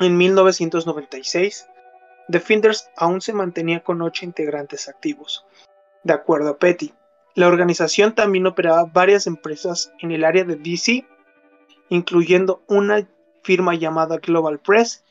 En 0.00 0.16
1996, 0.16 1.68
Defenders 2.28 2.88
aún 2.96 3.20
se 3.20 3.32
mantenía 3.32 3.80
con 3.80 4.00
ocho 4.02 4.24
integrantes 4.24 4.88
activos. 4.88 5.44
De 6.02 6.14
acuerdo 6.14 6.50
a 6.50 6.58
Petty, 6.58 6.92
la 7.34 7.48
organización 7.48 8.14
también 8.14 8.46
operaba 8.46 8.84
varias 8.84 9.26
empresas 9.26 9.92
en 10.00 10.10
el 10.10 10.24
área 10.24 10.44
de 10.44 10.56
DC, 10.56 11.06
incluyendo 11.90 12.62
una 12.66 13.06
firma 13.42 13.74
llamada 13.74 14.18
Global 14.18 14.58
Press 14.58 15.04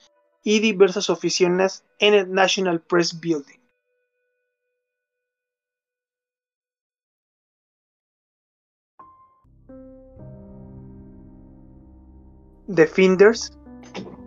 y 0.44 0.60
diversas 0.60 1.10
oficinas 1.10 1.86
en 2.00 2.14
el 2.14 2.32
National 2.32 2.82
Press 2.82 3.20
Building. 3.20 3.63
Defenders 12.68 13.58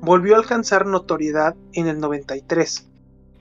volvió 0.00 0.34
a 0.34 0.38
alcanzar 0.38 0.86
notoriedad 0.86 1.56
en 1.72 1.88
el 1.88 1.98
93, 2.00 2.86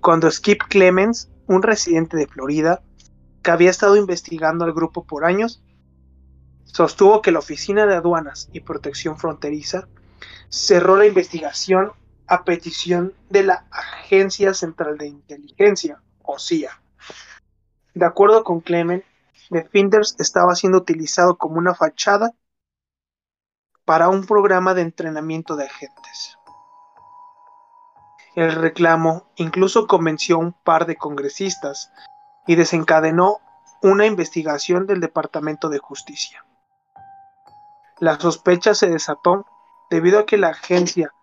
cuando 0.01 0.31
Skip 0.31 0.61
Clemens, 0.69 1.29
un 1.47 1.63
residente 1.63 2.15
de 2.17 2.27
Florida, 2.27 2.81
que 3.43 3.51
había 3.51 3.69
estado 3.69 3.97
investigando 3.97 4.65
al 4.65 4.73
grupo 4.73 5.03
por 5.03 5.25
años, 5.25 5.63
sostuvo 6.63 7.21
que 7.21 7.31
la 7.31 7.39
Oficina 7.39 7.85
de 7.85 7.95
Aduanas 7.95 8.49
y 8.53 8.61
Protección 8.61 9.17
Fronteriza 9.17 9.87
cerró 10.49 10.95
la 10.95 11.05
investigación 11.05 11.91
a 12.27 12.43
petición 12.43 13.13
de 13.29 13.43
la 13.43 13.65
Agencia 13.71 14.53
Central 14.53 14.97
de 14.97 15.07
Inteligencia, 15.07 16.01
o 16.23 16.39
CIA. 16.39 16.71
De 17.93 18.05
acuerdo 18.05 18.43
con 18.43 18.61
Clement, 18.61 19.03
Defenders 19.49 20.15
estaba 20.19 20.55
siendo 20.55 20.79
utilizado 20.79 21.37
como 21.37 21.57
una 21.57 21.75
fachada 21.75 22.33
para 23.85 24.09
un 24.09 24.25
programa 24.25 24.73
de 24.73 24.81
entrenamiento 24.81 25.55
de 25.55 25.65
agentes. 25.65 26.37
El 28.35 28.51
reclamo 28.51 29.27
incluso 29.35 29.87
convenció 29.87 30.35
a 30.35 30.39
un 30.39 30.51
par 30.51 30.85
de 30.85 30.97
congresistas 30.97 31.91
y 32.47 32.55
desencadenó 32.55 33.39
una 33.81 34.05
investigación 34.05 34.87
del 34.87 34.99
Departamento 34.99 35.69
de 35.69 35.79
Justicia. 35.79 36.43
La 37.99 38.19
sospecha 38.19 38.73
se 38.73 38.89
desató 38.89 39.45
debido 39.89 40.19
a 40.19 40.25
que 40.25 40.37
la 40.37 40.49
agencia 40.49 41.13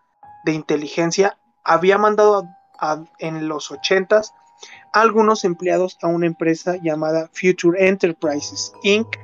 de 0.45 0.53
inteligencia 0.53 1.37
había 1.65 1.99
mandado 1.99 2.49
en 3.19 3.49
los 3.49 3.71
80 3.71 4.23
a 4.93 5.01
algunos 5.01 5.45
empleados 5.45 5.99
a 6.03 6.07
una 6.07 6.27
empresa 6.27 6.77
llamada 6.77 7.29
Future 7.33 7.89
Enterprises 7.89 8.73
Inc. 8.83 9.17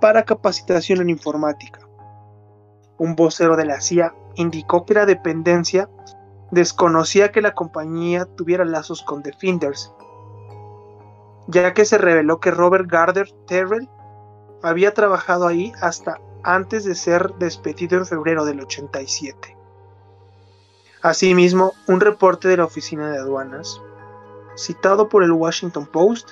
para 0.00 0.24
capacitación 0.24 1.00
en 1.00 1.10
informática. 1.10 1.80
Un 2.98 3.14
vocero 3.16 3.56
de 3.56 3.64
la 3.64 3.80
CIA 3.80 4.14
indicó 4.34 4.84
que 4.84 4.94
la 4.94 5.06
dependencia 5.06 5.88
desconocía 6.50 7.30
que 7.30 7.42
la 7.42 7.54
compañía 7.54 8.24
tuviera 8.24 8.64
lazos 8.64 9.02
con 9.02 9.22
Defenders, 9.22 9.92
ya 11.46 11.74
que 11.74 11.84
se 11.84 11.98
reveló 11.98 12.40
que 12.40 12.50
Robert 12.50 12.90
Gardner 12.90 13.30
Terrell 13.46 13.88
había 14.62 14.94
trabajado 14.94 15.46
ahí 15.46 15.72
hasta 15.80 16.20
antes 16.42 16.84
de 16.84 16.94
ser 16.94 17.34
despedido 17.34 17.98
en 17.98 18.06
febrero 18.06 18.44
del 18.44 18.60
87. 18.60 19.56
Asimismo, 21.02 21.74
un 21.86 22.00
reporte 22.00 22.48
de 22.48 22.56
la 22.56 22.64
Oficina 22.64 23.10
de 23.10 23.18
Aduanas, 23.18 23.80
citado 24.56 25.08
por 25.08 25.22
el 25.22 25.30
Washington 25.30 25.86
Post, 25.86 26.30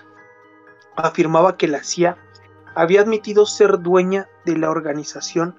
afirmaba 0.97 1.57
que 1.57 1.69
la 1.69 1.85
CIA 1.85 2.17
había 2.77 3.01
admitido 3.01 3.47
ser 3.47 3.81
dueña 3.81 4.29
de 4.45 4.59
la 4.59 4.71
organización 4.71 5.59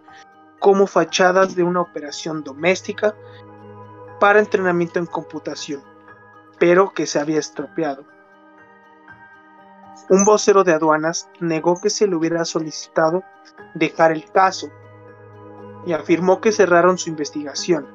como 0.60 0.86
fachadas 0.86 1.56
de 1.56 1.64
una 1.64 1.82
operación 1.82 2.44
doméstica 2.44 3.16
para 4.20 4.40
entrenamiento 4.40 5.00
en 5.00 5.08
computación, 5.08 5.82
pero 6.60 6.94
que 6.94 7.08
se 7.08 7.20
había 7.20 7.40
estropeado. 7.40 8.06
Un 10.10 10.26
vocero 10.26 10.64
de 10.64 10.74
aduanas 10.74 11.28
negó 11.40 11.82
que 11.82 11.90
se 11.90 12.08
le 12.08 12.16
hubiera 12.16 12.46
solicitado 12.46 13.24
dejar 13.74 14.12
el 14.12 14.32
caso 14.32 14.70
y 15.88 15.94
afirmó 15.94 16.40
que 16.40 16.52
cerraron 16.52 17.00
su 17.00 17.10
investigación 17.10 17.88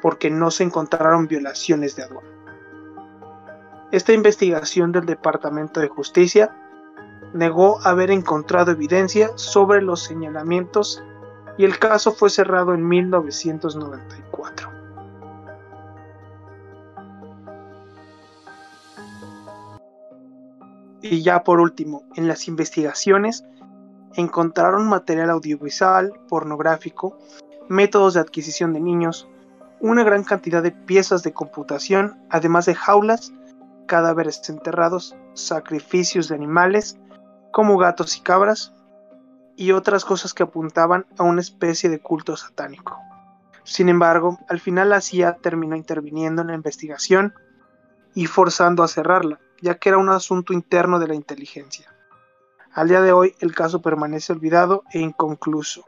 porque 0.00 0.30
no 0.30 0.50
se 0.50 0.64
encontraron 0.64 1.28
violaciones 1.28 1.94
de 1.94 2.04
aduana. 2.04 2.28
Esta 3.92 4.14
investigación 4.14 4.92
del 4.92 5.04
Departamento 5.04 5.80
de 5.80 5.88
Justicia 5.88 6.54
negó 7.36 7.78
haber 7.84 8.10
encontrado 8.10 8.72
evidencia 8.72 9.30
sobre 9.36 9.82
los 9.82 10.02
señalamientos 10.02 11.02
y 11.58 11.64
el 11.64 11.78
caso 11.78 12.12
fue 12.12 12.30
cerrado 12.30 12.74
en 12.74 12.86
1994. 12.86 14.70
Y 21.02 21.22
ya 21.22 21.44
por 21.44 21.60
último, 21.60 22.02
en 22.16 22.26
las 22.26 22.48
investigaciones 22.48 23.44
encontraron 24.14 24.88
material 24.88 25.30
audiovisual, 25.30 26.12
pornográfico, 26.28 27.16
métodos 27.68 28.14
de 28.14 28.20
adquisición 28.20 28.72
de 28.72 28.80
niños, 28.80 29.28
una 29.80 30.04
gran 30.04 30.24
cantidad 30.24 30.62
de 30.62 30.72
piezas 30.72 31.22
de 31.22 31.32
computación, 31.32 32.18
además 32.30 32.66
de 32.66 32.74
jaulas, 32.74 33.32
cadáveres 33.86 34.48
enterrados, 34.48 35.14
sacrificios 35.34 36.28
de 36.28 36.34
animales, 36.34 36.98
como 37.56 37.78
gatos 37.78 38.18
y 38.18 38.20
cabras, 38.20 38.74
y 39.56 39.72
otras 39.72 40.04
cosas 40.04 40.34
que 40.34 40.42
apuntaban 40.42 41.06
a 41.16 41.22
una 41.22 41.40
especie 41.40 41.88
de 41.88 42.00
culto 42.00 42.36
satánico. 42.36 43.00
Sin 43.64 43.88
embargo, 43.88 44.38
al 44.50 44.60
final 44.60 44.90
la 44.90 45.00
CIA 45.00 45.38
terminó 45.38 45.74
interviniendo 45.74 46.42
en 46.42 46.48
la 46.48 46.54
investigación 46.54 47.32
y 48.14 48.26
forzando 48.26 48.82
a 48.82 48.88
cerrarla, 48.88 49.40
ya 49.62 49.78
que 49.78 49.88
era 49.88 49.96
un 49.96 50.10
asunto 50.10 50.52
interno 50.52 50.98
de 50.98 51.08
la 51.08 51.14
inteligencia. 51.14 51.90
Al 52.74 52.88
día 52.88 53.00
de 53.00 53.12
hoy 53.12 53.34
el 53.40 53.54
caso 53.54 53.80
permanece 53.80 54.34
olvidado 54.34 54.82
e 54.92 54.98
inconcluso. 54.98 55.82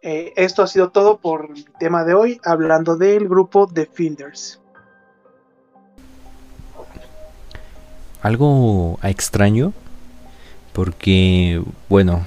Eh, 0.00 0.32
esto 0.36 0.62
ha 0.62 0.66
sido 0.66 0.92
todo 0.92 1.18
por 1.18 1.50
el 1.54 1.70
tema 1.78 2.04
de 2.04 2.14
hoy, 2.14 2.40
hablando 2.42 2.96
del 2.96 3.28
grupo 3.28 3.66
The 3.70 3.84
Finders. 3.84 4.59
Algo 8.22 8.98
extraño, 9.02 9.72
porque, 10.72 11.62
bueno, 11.88 12.26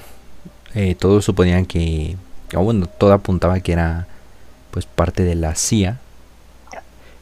eh, 0.73 0.95
todos 0.95 1.23
suponían 1.25 1.65
que, 1.65 2.17
bueno, 2.53 2.87
todo 2.87 3.13
apuntaba 3.13 3.59
que 3.59 3.73
era 3.73 4.07
pues 4.71 4.85
parte 4.85 5.23
de 5.23 5.35
la 5.35 5.55
CIA, 5.55 5.99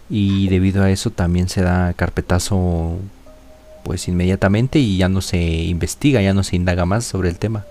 y 0.10 0.50
debido 0.50 0.84
a 0.84 0.90
eso 0.90 1.10
también 1.10 1.48
se 1.48 1.62
da 1.62 1.94
carpetazo 1.94 2.98
pues 3.84 4.10
inmediatamente 4.10 4.78
y 4.78 4.98
ya 4.98 5.08
no 5.08 5.22
se 5.22 5.38
investiga, 5.38 6.22
ya 6.22 6.34
no 6.34 6.44
se 6.44 6.58
indaga 6.58 6.86
más 6.86 7.06
sobre 7.06 7.30
el 7.30 7.40
tema. 7.40 7.66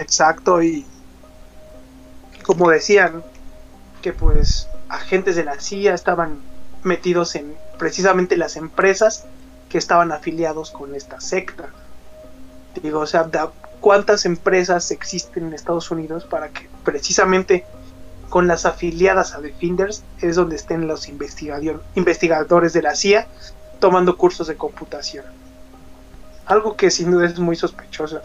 Exacto, 0.00 0.62
y 0.62 0.86
como 2.42 2.70
decían, 2.70 3.22
que 4.00 4.14
pues 4.14 4.68
agentes 4.88 5.36
de 5.36 5.44
la 5.44 5.60
CIA 5.60 5.92
estaban 5.92 6.38
metidos 6.82 7.34
en 7.34 7.54
precisamente 7.78 8.36
las 8.36 8.56
empresas 8.56 9.24
que 9.68 9.78
estaban 9.78 10.12
afiliados 10.12 10.70
con 10.70 10.94
esta 10.94 11.20
secta. 11.20 11.68
Digo, 12.82 13.00
o 13.00 13.06
sea, 13.06 13.28
¿cuántas 13.80 14.24
empresas 14.24 14.90
existen 14.90 15.48
en 15.48 15.54
Estados 15.54 15.90
Unidos 15.90 16.24
para 16.24 16.48
que 16.48 16.68
precisamente 16.84 17.64
con 18.28 18.46
las 18.46 18.66
afiliadas 18.66 19.34
a 19.34 19.40
Defenders 19.40 20.02
es 20.20 20.36
donde 20.36 20.56
estén 20.56 20.86
los 20.86 21.08
investigadores 21.08 22.72
de 22.72 22.82
la 22.82 22.94
CIA 22.94 23.26
tomando 23.78 24.16
cursos 24.16 24.48
de 24.48 24.56
computación. 24.56 25.24
Algo 26.46 26.76
que 26.76 26.90
sin 26.90 27.10
duda 27.10 27.26
es 27.26 27.38
muy 27.38 27.56
sospechoso. 27.56 28.20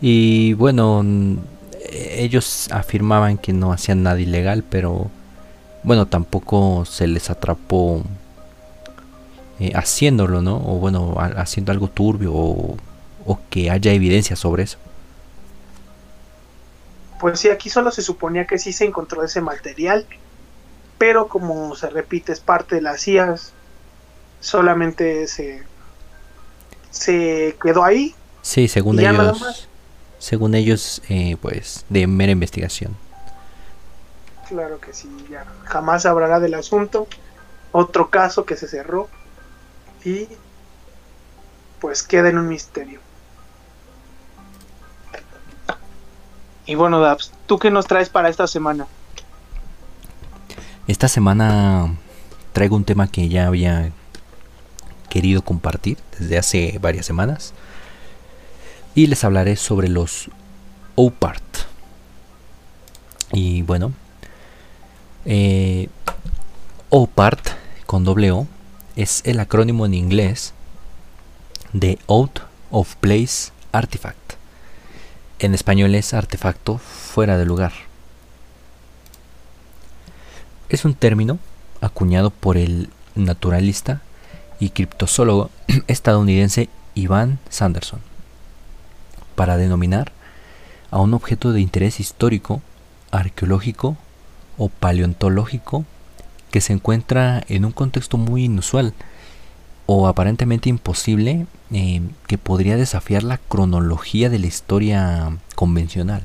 Y 0.00 0.54
bueno, 0.54 1.04
ellos 1.90 2.68
afirmaban 2.70 3.38
que 3.38 3.52
no 3.52 3.72
hacían 3.72 4.02
nada 4.02 4.20
ilegal, 4.20 4.64
pero 4.68 5.10
bueno, 5.82 6.06
tampoco 6.06 6.84
se 6.84 7.06
les 7.06 7.30
atrapó 7.30 8.02
eh, 9.58 9.72
haciéndolo, 9.74 10.42
¿no? 10.42 10.56
O 10.56 10.78
bueno, 10.78 11.16
haciendo 11.18 11.72
algo 11.72 11.88
turbio 11.88 12.32
o 12.32 12.76
que 13.50 13.70
haya 13.70 13.92
evidencia 13.92 14.36
sobre 14.36 14.64
eso 14.64 14.78
pues 17.22 17.38
sí, 17.38 17.50
aquí 17.50 17.70
solo 17.70 17.92
se 17.92 18.02
suponía 18.02 18.48
que 18.48 18.58
sí 18.58 18.72
se 18.72 18.84
encontró 18.84 19.22
ese 19.22 19.40
material, 19.40 20.04
pero 20.98 21.28
como 21.28 21.76
se 21.76 21.88
repite, 21.88 22.32
es 22.32 22.40
parte 22.40 22.74
de 22.74 22.82
las 22.82 23.00
CIA, 23.00 23.36
solamente 24.40 25.28
se, 25.28 25.62
se 26.90 27.56
quedó 27.62 27.84
ahí. 27.84 28.16
Sí, 28.42 28.66
según 28.66 28.98
ellos, 28.98 29.68
según 30.18 30.56
ellos, 30.56 31.00
eh, 31.08 31.36
pues 31.40 31.84
de 31.90 32.08
mera 32.08 32.32
investigación. 32.32 32.96
Claro 34.52 34.78
que 34.80 34.92
sí, 34.92 35.08
ya 35.30 35.46
jamás 35.64 36.04
hablará 36.04 36.38
del 36.38 36.52
asunto. 36.52 37.08
Otro 37.72 38.10
caso 38.10 38.44
que 38.44 38.54
se 38.54 38.68
cerró 38.68 39.08
y 40.04 40.28
pues 41.80 42.02
queda 42.02 42.28
en 42.28 42.36
un 42.36 42.48
misterio. 42.48 43.00
Y 46.66 46.74
bueno, 46.74 47.00
Dabs, 47.00 47.32
¿tú 47.46 47.58
qué 47.58 47.70
nos 47.70 47.86
traes 47.86 48.10
para 48.10 48.28
esta 48.28 48.46
semana? 48.46 48.86
Esta 50.86 51.08
semana 51.08 51.96
traigo 52.52 52.76
un 52.76 52.84
tema 52.84 53.08
que 53.08 53.30
ya 53.30 53.46
había 53.46 53.90
querido 55.08 55.40
compartir 55.40 55.96
desde 56.18 56.36
hace 56.36 56.78
varias 56.78 57.06
semanas. 57.06 57.54
Y 58.94 59.06
les 59.06 59.24
hablaré 59.24 59.56
sobre 59.56 59.88
los 59.88 60.28
OPART. 60.96 61.42
Y 63.32 63.62
bueno, 63.62 63.94
eh, 65.24 65.88
OPART 66.90 67.48
con 67.86 68.04
doble 68.04 68.32
O 68.32 68.46
es 68.96 69.22
el 69.24 69.40
acrónimo 69.40 69.86
en 69.86 69.94
inglés 69.94 70.52
de 71.72 71.98
Out 72.08 72.40
of 72.70 72.96
Place 72.96 73.52
Artifact. 73.72 74.34
En 75.38 75.54
español 75.54 75.94
es 75.94 76.14
artefacto 76.14 76.78
fuera 76.78 77.38
de 77.38 77.46
lugar. 77.46 77.72
Es 80.68 80.84
un 80.84 80.94
término 80.94 81.38
acuñado 81.80 82.30
por 82.30 82.56
el 82.56 82.90
naturalista 83.14 84.02
y 84.60 84.70
criptozoólogo 84.70 85.50
estadounidense 85.86 86.68
Ivan 86.94 87.38
Sanderson 87.50 88.00
para 89.34 89.56
denominar 89.56 90.12
a 90.90 90.98
un 90.98 91.14
objeto 91.14 91.52
de 91.52 91.60
interés 91.60 92.00
histórico, 92.00 92.62
arqueológico 93.10 93.96
o 94.58 94.68
paleontológico 94.68 95.84
que 96.50 96.60
se 96.60 96.72
encuentra 96.72 97.42
en 97.48 97.64
un 97.64 97.72
contexto 97.72 98.18
muy 98.18 98.44
inusual 98.44 98.94
o 99.86 100.06
aparentemente 100.06 100.68
imposible 100.68 101.46
eh, 101.72 102.02
que 102.26 102.38
podría 102.38 102.76
desafiar 102.76 103.22
la 103.22 103.38
cronología 103.38 104.28
de 104.30 104.38
la 104.38 104.46
historia 104.46 105.36
convencional. 105.54 106.22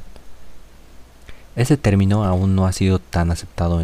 Ese 1.56 1.78
término 1.78 2.24
aún 2.24 2.56
no 2.56 2.68
ha 2.68 2.72
sido 2.72 3.00
tan 3.00 3.32
aceptado 3.32 3.84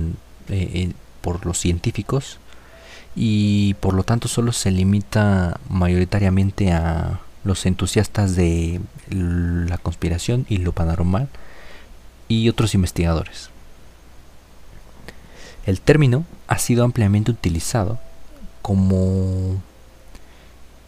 eh, 0.50 0.92
por 1.22 1.46
los 1.46 1.58
científicos 1.58 2.38
y 3.16 3.76
por 3.76 3.94
lo 3.94 4.04
tanto 4.04 4.28
solo 4.28 4.52
se 4.52 4.72
limita 4.72 5.60
mayoritariamente 5.70 6.72
a 6.72 7.20
los 7.44 7.66
entusiastas 7.66 8.36
de 8.36 8.80
la 9.10 9.78
conspiración 9.78 10.46
y 10.50 10.58
lo 10.58 10.72
paranormal 10.72 11.30
y 12.28 12.50
otros 12.50 12.76
investigadores. 12.76 13.53
El 15.66 15.80
término 15.82 16.26
ha 16.48 16.58
sido 16.58 16.84
ampliamente 16.84 17.32
utilizado 17.32 18.00
como 18.62 19.62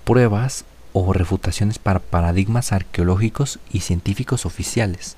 pruebas 0.04 0.66
o 0.94 1.14
refutaciones 1.14 1.80
para 1.80 2.00
paradigmas 2.00 2.72
arqueológicos 2.72 3.60
y 3.72 3.82
científicos 3.82 4.46
oficiales 4.46 5.18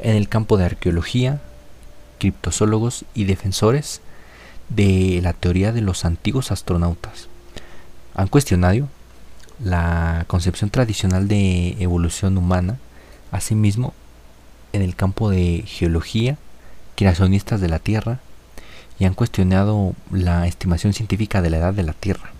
en 0.00 0.14
el 0.16 0.28
campo 0.28 0.56
de 0.56 0.66
arqueología, 0.66 1.40
criptozoólogos 2.18 3.04
y 3.14 3.24
defensores 3.24 4.00
de 4.68 5.20
la 5.22 5.32
teoría 5.32 5.72
de 5.72 5.80
los 5.80 6.04
antiguos 6.04 6.50
astronautas. 6.50 7.28
Han 8.14 8.28
cuestionado 8.28 8.88
la 9.62 10.24
concepción 10.28 10.70
tradicional 10.70 11.28
de 11.28 11.76
evolución 11.80 12.36
humana, 12.38 12.78
asimismo 13.32 13.94
en 14.72 14.82
el 14.82 14.94
campo 14.94 15.30
de 15.30 15.64
geología, 15.66 16.36
creacionistas 16.96 17.60
de 17.60 17.68
la 17.68 17.78
Tierra, 17.78 18.20
y 18.98 19.04
han 19.04 19.14
cuestionado 19.14 19.94
la 20.10 20.46
estimación 20.46 20.92
científica 20.92 21.42
de 21.42 21.50
la 21.50 21.58
edad 21.58 21.74
de 21.74 21.82
la 21.82 21.92
Tierra. 21.92 22.32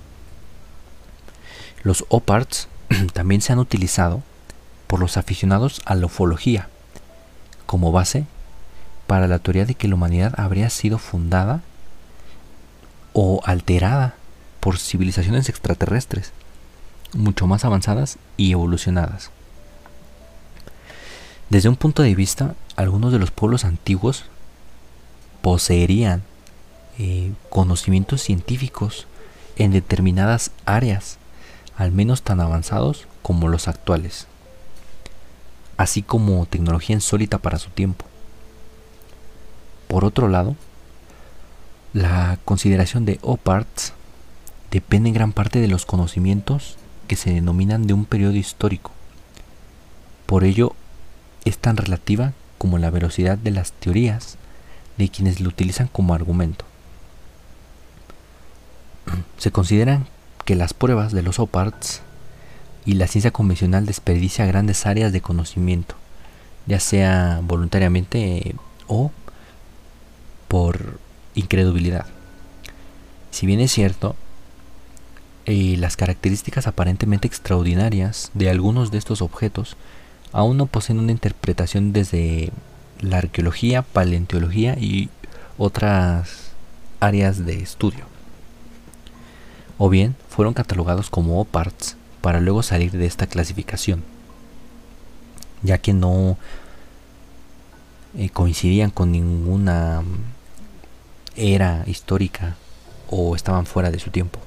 Los 1.83 2.05
OPARTs 2.09 2.69
también 3.13 3.41
se 3.41 3.53
han 3.53 3.59
utilizado 3.59 4.23
por 4.87 5.01
los 5.01 5.17
aficionados 5.17 5.81
a 5.85 5.95
la 5.95 6.07
ufología 6.07 6.69
como 7.67 7.93
base 7.93 8.25
para 9.07 9.29
la 9.29 9.39
teoría 9.39 9.67
de 9.67 9.75
que 9.75 9.89
la 9.89 9.95
humanidad 9.95 10.35
habría 10.39 10.71
sido 10.71 10.99
fundada 10.99 11.63
o 13.13 13.41
alterada 13.45 14.15
por 14.61 14.79
civilizaciones 14.79 15.49
extraterrestres 15.49 16.33
mucho 17.15 17.47
más 17.47 17.65
avanzadas 17.65 18.19
y 18.37 18.53
evolucionadas. 18.53 19.31
Desde 21.49 21.69
un 21.69 21.77
punto 21.77 22.03
de 22.03 22.15
vista, 22.15 22.55
algunos 22.77 23.13
de 23.13 23.19
los 23.19 23.31
pueblos 23.31 23.65
antiguos 23.65 24.25
poseerían 25.41 26.23
eh, 26.99 27.33
conocimientos 27.51 28.23
científicos 28.23 29.07
en 29.57 29.71
determinadas 29.71 30.51
áreas, 30.67 31.19
al 31.77 31.93
menos 31.93 32.23
tan 32.23 32.41
avanzados 32.41 33.07
como 33.23 33.49
los 33.49 33.69
actuales, 33.69 34.27
así 35.77 36.03
como 36.03 36.47
tecnología 36.47 36.95
insólita 36.95 37.39
para 37.39 37.59
su 37.59 37.71
tiempo. 37.71 38.05
Por 39.87 40.05
otro 40.05 40.29
lado, 40.29 40.57
la 41.93 42.39
consideración 42.45 43.05
de 43.05 43.19
OPARTS 43.23 43.93
depende 44.71 45.09
en 45.09 45.15
gran 45.15 45.33
parte 45.33 45.61
de 45.61 45.69
los 45.69 45.87
conocimientos 45.87 46.77
que 47.07 47.17
se 47.17 47.33
denominan 47.33 47.87
de 47.87 47.95
un 47.95 48.05
periodo 48.05 48.35
histórico. 48.35 48.91
Por 50.27 50.45
ello, 50.45 50.75
es 51.45 51.59
tan 51.59 51.77
relativa 51.77 52.33
como 52.59 52.79
la 52.79 52.91
velocidad 52.91 53.39
de 53.39 53.51
las 53.51 53.73
teorías 53.73 54.37
de 54.99 55.09
quienes 55.09 55.41
lo 55.41 55.49
utilizan 55.49 55.89
como 55.89 56.13
argumento. 56.13 56.67
Se 59.37 59.51
consideran 59.51 60.07
que 60.45 60.55
las 60.55 60.75
pruebas 60.75 61.13
de 61.13 61.23
los 61.23 61.39
OPARTs 61.39 62.03
y 62.85 62.95
la 62.95 63.07
ciencia 63.07 63.31
convencional 63.31 63.87
desperdicia 63.87 64.47
grandes 64.47 64.87
áreas 64.87 65.13
de 65.13 65.21
conocimiento, 65.21 65.95
ya 66.67 66.81
sea 66.81 67.41
voluntariamente 67.43 68.55
o 68.87 69.11
por 70.49 70.99
incredulidad. 71.35 72.07
Si 73.31 73.47
bien 73.47 73.61
es 73.61 73.73
cierto, 73.73 74.17
eh, 75.45 75.77
las 75.79 75.97
características 75.97 76.67
aparentemente 76.67 77.29
extraordinarias 77.29 78.31
de 78.35 78.51
algunos 78.51 78.91
de 78.91 78.99
estos 78.99 79.23
objetos 79.23 79.77
aún 80.33 80.57
no 80.57 80.67
poseen 80.67 80.99
una 80.99 81.13
interpretación 81.13 81.93
desde 81.93 82.53
la 83.01 83.19
arqueología, 83.19 83.83
paleontología 83.83 84.79
y 84.79 85.09
otras 85.57 86.53
áreas 87.01 87.45
de 87.45 87.63
estudio. 87.63 88.18
O 89.79 89.89
bien 89.89 90.17
fueron 90.29 90.55
catalogados 90.55 91.09
como 91.09 91.41
OPARTs 91.41 91.97
para 92.21 92.41
luego 92.41 92.63
salir 92.63 92.91
de 92.91 93.07
esta 93.07 93.29
clasificación, 93.29 94.03
ya 95.63 95.79
que 95.79 95.93
no 95.93 96.37
eh, 98.17 98.29
coincidían 98.31 98.91
con 98.91 99.13
ninguna 99.13 100.03
era 101.37 101.85
histórica 101.87 102.57
o 103.09 103.37
estaban 103.37 103.67
fuera 103.67 103.91
de 103.91 104.01
su 104.01 104.11
tiempo. 104.11 104.41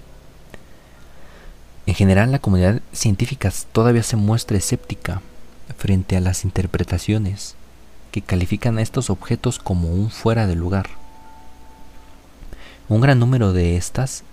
En 1.86 1.96
general, 1.96 2.32
la 2.32 2.40
comunidad 2.40 2.82
científica 2.92 3.52
todavía 3.72 4.04
se 4.04 4.16
muestra 4.16 4.58
escéptica 4.58 5.22
frente 5.78 6.18
a 6.18 6.22
las 6.22 6.44
interpretaciones 6.44 7.56
que 8.12 8.22
califican 8.22 8.78
a 8.78 8.82
estos 8.82 9.10
objetos 9.10 9.58
como 9.58 9.90
un 9.90 10.12
fuera 10.12 10.46
de 10.48 10.56
lugar. 10.56 10.90
Un 12.90 13.02
gran 13.02 13.20
número 13.20 13.54
de 13.54 13.78
estas 13.78 14.24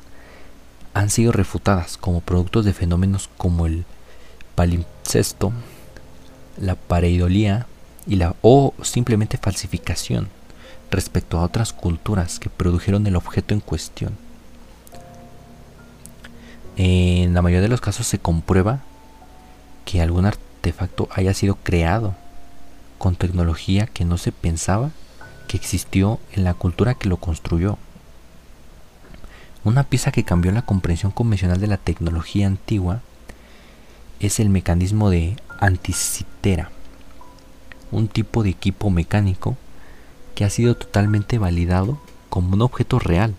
han 0.98 1.10
sido 1.10 1.30
refutadas 1.30 1.96
como 1.96 2.20
productos 2.20 2.64
de 2.64 2.72
fenómenos 2.72 3.30
como 3.36 3.66
el 3.66 3.84
palimpsesto, 4.56 5.52
la 6.60 6.74
pareidolía 6.74 7.66
y 8.08 8.16
la 8.16 8.34
o 8.42 8.74
simplemente 8.82 9.38
falsificación 9.38 10.28
respecto 10.90 11.38
a 11.38 11.44
otras 11.44 11.72
culturas 11.72 12.40
que 12.40 12.50
produjeron 12.50 13.06
el 13.06 13.14
objeto 13.14 13.54
en 13.54 13.60
cuestión. 13.60 14.16
En 16.76 17.32
la 17.32 17.42
mayoría 17.42 17.62
de 17.62 17.68
los 17.68 17.80
casos 17.80 18.08
se 18.08 18.18
comprueba 18.18 18.80
que 19.84 20.00
algún 20.00 20.26
artefacto 20.26 21.08
haya 21.12 21.32
sido 21.32 21.54
creado 21.62 22.16
con 22.98 23.14
tecnología 23.14 23.86
que 23.86 24.04
no 24.04 24.18
se 24.18 24.32
pensaba 24.32 24.90
que 25.46 25.56
existió 25.56 26.18
en 26.32 26.42
la 26.42 26.54
cultura 26.54 26.94
que 26.94 27.08
lo 27.08 27.18
construyó. 27.18 27.78
Una 29.64 29.82
pieza 29.82 30.12
que 30.12 30.24
cambió 30.24 30.52
la 30.52 30.62
comprensión 30.62 31.10
convencional 31.10 31.60
de 31.60 31.66
la 31.66 31.78
tecnología 31.78 32.46
antigua 32.46 33.00
es 34.20 34.38
el 34.38 34.50
mecanismo 34.50 35.10
de 35.10 35.36
anticitera, 35.58 36.70
un 37.90 38.08
tipo 38.08 38.42
de 38.42 38.50
equipo 38.50 38.90
mecánico 38.90 39.56
que 40.34 40.44
ha 40.44 40.50
sido 40.50 40.76
totalmente 40.76 41.38
validado 41.38 41.98
como 42.28 42.54
un 42.54 42.62
objeto 42.62 43.00
real 43.00 43.34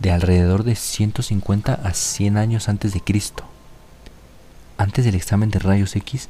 de 0.00 0.12
alrededor 0.12 0.64
de 0.64 0.76
150 0.76 1.74
a 1.74 1.92
100 1.92 2.38
años 2.38 2.68
antes 2.68 2.94
de 2.94 3.00
Cristo. 3.00 3.44
Antes 4.78 5.04
del 5.04 5.14
examen 5.14 5.50
de 5.50 5.58
rayos 5.58 5.94
X, 5.94 6.28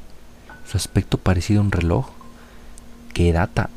su 0.69 0.77
aspecto 0.77 1.17
parecía 1.17 1.61
un 1.61 1.71
reloj 1.71 2.09
que 3.13 3.31
data 3.31 3.69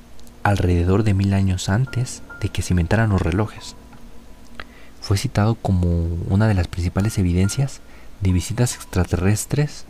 alrededor 0.42 1.04
de 1.04 1.14
mil 1.14 1.32
años 1.32 1.68
antes 1.68 2.22
de 2.40 2.48
que 2.48 2.62
se 2.62 2.72
inventaran 2.72 3.10
los 3.10 3.22
relojes. 3.22 3.76
Fue 5.08 5.16
citado 5.16 5.54
como 5.54 5.88
una 6.28 6.48
de 6.48 6.52
las 6.52 6.68
principales 6.68 7.16
evidencias 7.16 7.80
de 8.20 8.30
visitas 8.30 8.74
extraterrestres 8.74 9.86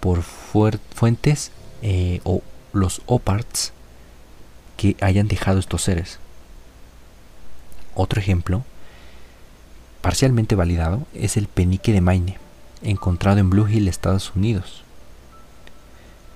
por 0.00 0.22
fuentes 0.22 1.52
eh, 1.82 2.22
o 2.24 2.40
los 2.72 3.02
OPARTs 3.04 3.74
que 4.78 4.96
hayan 5.02 5.28
dejado 5.28 5.58
estos 5.58 5.82
seres. 5.82 6.18
Otro 7.94 8.22
ejemplo, 8.22 8.64
parcialmente 10.00 10.54
validado, 10.54 11.06
es 11.12 11.36
el 11.36 11.46
penique 11.46 11.92
de 11.92 12.00
Maine, 12.00 12.38
encontrado 12.80 13.36
en 13.40 13.50
Blue 13.50 13.68
Hill, 13.68 13.86
Estados 13.86 14.34
Unidos. 14.34 14.82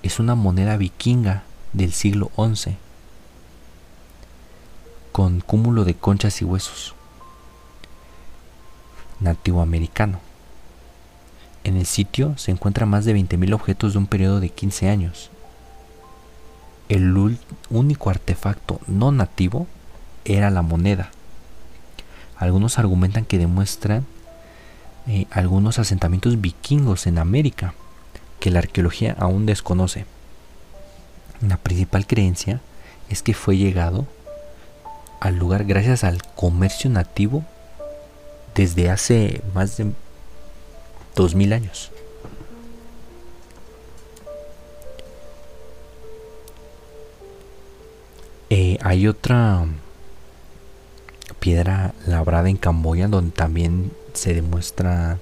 Es 0.03 0.19
una 0.19 0.35
moneda 0.35 0.77
vikinga 0.77 1.45
del 1.71 1.93
siglo 1.93 2.29
XI, 2.35 2.77
con 5.11 5.41
cúmulo 5.41 5.83
de 5.83 5.95
conchas 5.95 6.39
y 6.43 6.45
huesos, 6.45 6.93
nativo 9.23 9.61
americano. 9.61 10.19
En 11.63 11.77
el 11.77 11.85
sitio 11.85 12.37
se 12.37 12.51
encuentran 12.51 12.89
más 12.89 13.05
de 13.05 13.15
20.000 13.15 13.53
objetos 13.53 13.93
de 13.93 13.99
un 13.99 14.07
periodo 14.07 14.39
de 14.39 14.49
15 14.49 14.89
años, 14.89 15.31
el 16.89 17.37
único 17.69 18.09
artefacto 18.09 18.79
no 18.87 19.11
nativo 19.11 19.67
era 20.25 20.49
la 20.49 20.61
moneda. 20.61 21.09
Algunos 22.37 22.77
argumentan 22.77 23.25
que 23.25 23.37
demuestran 23.37 24.05
eh, 25.07 25.25
algunos 25.31 25.79
asentamientos 25.79 26.39
vikingos 26.39 27.07
en 27.07 27.17
América 27.17 27.73
que 28.39 28.51
la 28.51 28.59
arqueología 28.59 29.15
aún 29.17 29.45
desconoce. 29.45 30.05
La 31.41 31.57
principal 31.57 32.05
creencia 32.05 32.59
es 33.09 33.23
que 33.23 33.33
fue 33.33 33.57
llegado 33.57 34.05
al 35.19 35.37
lugar 35.37 35.63
gracias 35.63 36.03
al 36.03 36.21
comercio 36.35 36.89
nativo 36.89 37.43
desde 38.55 38.89
hace 38.89 39.41
más 39.53 39.77
de 39.77 39.91
2000 41.15 41.53
años. 41.53 41.91
Eh, 48.49 48.77
hay 48.81 49.07
otra 49.07 49.65
piedra 51.39 51.93
labrada 52.05 52.49
en 52.49 52.57
Camboya 52.57 53.07
donde 53.07 53.31
también 53.31 53.91
se 54.13 54.33
demuestra 54.33 55.17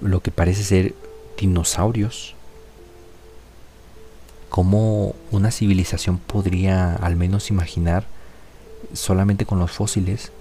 lo 0.00 0.20
que 0.20 0.30
parece 0.30 0.64
ser 0.64 0.94
dinosaurios. 1.38 2.34
Cómo 4.48 5.14
una 5.30 5.50
civilización 5.50 6.18
podría 6.18 6.94
al 6.96 7.16
menos 7.16 7.50
imaginar 7.50 8.04
solamente 8.92 9.46
con 9.46 9.58
los 9.58 9.70
fósiles 9.70 10.32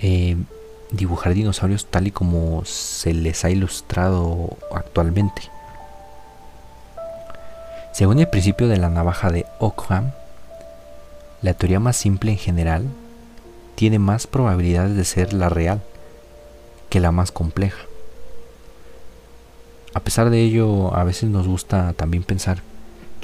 eh, 0.00 0.36
dibujar 0.90 1.34
dinosaurios 1.34 1.86
tal 1.86 2.06
y 2.06 2.10
como 2.10 2.64
se 2.64 3.14
les 3.14 3.44
ha 3.44 3.50
ilustrado 3.50 4.56
actualmente. 4.72 5.42
Según 7.92 8.18
el 8.18 8.28
principio 8.28 8.68
de 8.68 8.76
la 8.76 8.88
navaja 8.88 9.30
de 9.30 9.46
Ockham, 9.60 10.12
la 11.42 11.54
teoría 11.54 11.78
más 11.78 11.96
simple 11.96 12.32
en 12.32 12.38
general 12.38 12.88
tiene 13.74 13.98
más 13.98 14.26
probabilidades 14.26 14.96
de 14.96 15.04
ser 15.04 15.32
la 15.32 15.48
real 15.48 15.82
que 16.88 17.00
la 17.00 17.12
más 17.12 17.32
compleja. 17.32 17.82
A 19.94 20.00
pesar 20.00 20.30
de 20.30 20.40
ello, 20.40 20.94
a 20.96 21.04
veces 21.04 21.30
nos 21.30 21.46
gusta 21.46 21.92
también 21.92 22.24
pensar 22.24 22.62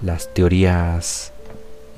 las 0.02 0.32
teorías 0.32 1.32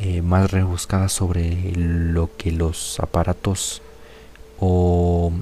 eh, 0.00 0.22
más 0.22 0.50
rebuscadas 0.50 1.12
sobre 1.12 1.72
lo 1.76 2.34
que 2.36 2.52
los 2.52 2.98
aparatos 3.00 3.82
o, 4.64 5.32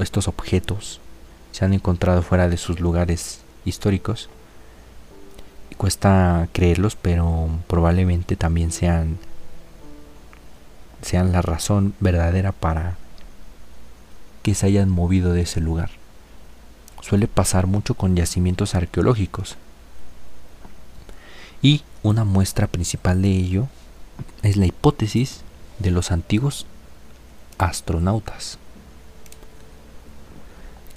estos 0.00 0.28
objetos 0.28 0.98
se 1.52 1.66
han 1.66 1.74
encontrado 1.74 2.22
fuera 2.22 2.48
de 2.48 2.56
sus 2.56 2.80
lugares 2.80 3.40
históricos. 3.66 4.30
Cuesta 5.76 6.48
creerlos, 6.54 6.96
pero 6.96 7.50
probablemente 7.66 8.34
también 8.34 8.72
sean 8.72 9.18
sean 11.02 11.32
la 11.32 11.42
razón 11.42 11.92
verdadera 12.00 12.52
para 12.52 12.96
que 14.42 14.54
se 14.54 14.66
hayan 14.66 14.88
movido 14.88 15.34
de 15.34 15.42
ese 15.42 15.60
lugar. 15.60 15.90
Suele 17.02 17.28
pasar 17.28 17.66
mucho 17.66 17.94
con 17.94 18.16
yacimientos 18.16 18.74
arqueológicos. 18.74 19.56
Y 21.60 21.82
una 22.02 22.24
muestra 22.24 22.68
principal 22.68 23.20
de 23.20 23.28
ello 23.28 23.68
es 24.42 24.56
la 24.56 24.64
hipótesis 24.64 25.42
de 25.78 25.90
los 25.90 26.10
antiguos 26.10 26.66
astronautas, 27.58 28.58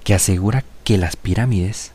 que 0.04 0.13
asegura 0.13 0.63
que 0.84 0.98
las 0.98 1.15
pirámides, 1.15 1.91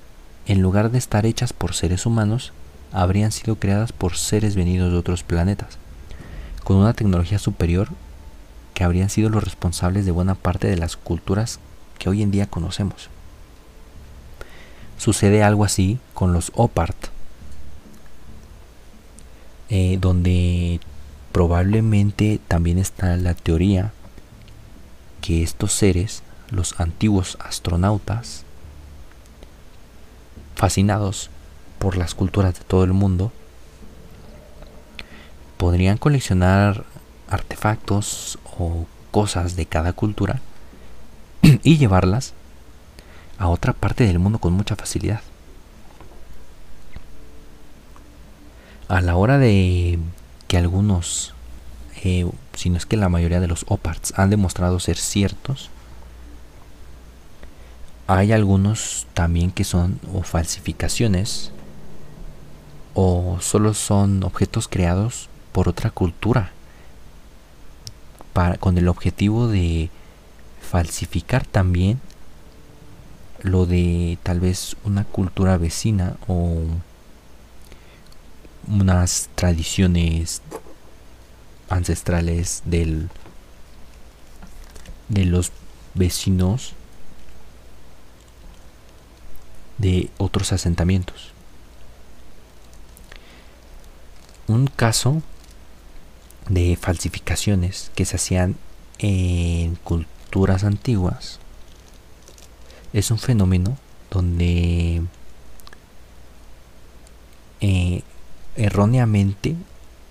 en 0.47 0.63
lugar 0.63 0.91
de 0.91 0.99
estar 0.99 1.27
hechas 1.27 1.53
por 1.53 1.75
seres 1.75 2.07
humanos, 2.07 2.53
habrían 2.93 3.33
sido 3.33 3.57
creadas 3.57 3.93
por 3.93 4.17
seres 4.17 4.55
venidos 4.55 4.93
de 4.93 4.99
otros 4.99 5.23
planetas, 5.23 5.79
con 6.63 6.77
una 6.77 6.93
tecnología 6.93 7.39
superior 7.39 7.89
que 8.73 8.85
habrían 8.85 9.11
sido 9.11 9.31
los 9.31 9.43
responsables 9.43 10.05
de 10.05 10.13
buena 10.13 10.35
parte 10.35 10.69
de 10.69 10.77
las 10.77 10.97
culturas 10.97 11.59
que 11.99 12.09
hoy 12.09 12.23
en 12.23 12.31
día 12.31 12.47
conocemos. 12.47 13.09
Sucede 14.99 15.43
algo 15.43 15.65
así 15.65 15.99
con 16.13 16.33
los 16.33 16.53
Opart, 16.55 16.97
eh, 19.71 19.99
donde 20.01 20.81
probablemente 21.33 22.41
también 22.47 22.79
está 22.79 23.17
la 23.17 23.35
teoría 23.35 23.93
que 25.25 25.43
estos 25.43 25.73
seres, 25.73 26.23
los 26.51 26.79
antiguos 26.79 27.39
astronautas, 27.41 28.45
fascinados 30.55 31.31
por 31.79 31.97
las 31.97 32.15
culturas 32.15 32.53
de 32.53 32.61
todo 32.61 32.85
el 32.85 32.93
mundo, 32.93 33.33
podrían 35.57 35.97
coleccionar 35.97 36.85
artefactos 37.31 38.39
o 38.59 38.85
cosas 39.11 39.57
de 39.57 39.65
cada 39.65 39.95
cultura 39.95 40.43
y 41.41 41.79
llevarlas 41.79 42.35
a 43.39 43.49
otra 43.49 43.73
parte 43.73 44.05
del 44.07 44.19
mundo 44.19 44.41
con 44.41 44.53
mucha 44.53 44.77
facilidad. 44.77 45.23
A 48.89 49.01
la 49.01 49.17
hora 49.17 49.39
de 49.39 49.99
que 50.49 50.59
algunos 50.59 51.34
eh, 52.05 52.27
sino 52.55 52.77
es 52.77 52.87
que 52.87 52.97
la 52.97 53.09
mayoría 53.09 53.41
de 53.41 53.49
los 53.49 53.65
OPARTs 53.67 54.13
han 54.17 54.31
demostrado 54.31 54.79
ser 54.79 54.99
ciertos. 54.99 55.71
Hay 58.07 58.33
algunos 58.33 59.07
también 59.15 59.51
que 59.51 59.65
son 59.65 59.99
o 60.13 60.23
falsificaciones 60.23 61.51
o 62.93 63.39
solo 63.41 63.73
son 63.73 64.23
objetos 64.23 64.69
creados 64.69 65.31
por 65.53 65.69
otra 65.69 65.91
cultura 65.91 66.51
para, 68.35 68.59
con 68.59 68.77
el 68.77 68.89
objetivo 68.89 69.49
de 69.49 69.89
falsificar 70.61 71.47
también 71.47 72.01
lo 73.41 73.65
de 73.65 74.19
tal 74.23 74.41
vez 74.41 74.77
una 74.85 75.05
cultura 75.05 75.57
vecina 75.57 76.17
o 76.29 76.61
unas 78.69 79.29
tradiciones 79.35 80.43
ancestrales 81.69 82.63
del, 82.65 83.11
de 85.09 85.25
los 85.25 85.53
vecinos 85.95 86.75
de 89.79 90.11
otros 90.19 90.53
asentamientos. 90.53 91.33
Un 94.47 94.67
caso 94.67 95.23
de 96.49 96.77
falsificaciones 96.77 97.91
que 97.95 98.05
se 98.05 98.17
hacían 98.17 98.57
en 98.99 99.77
culturas 99.77 100.65
antiguas 100.65 101.41
es 102.93 103.11
un 103.11 103.19
fenómeno 103.19 103.77
donde 104.11 105.03
eh, 107.61 108.03
erróneamente 108.57 109.57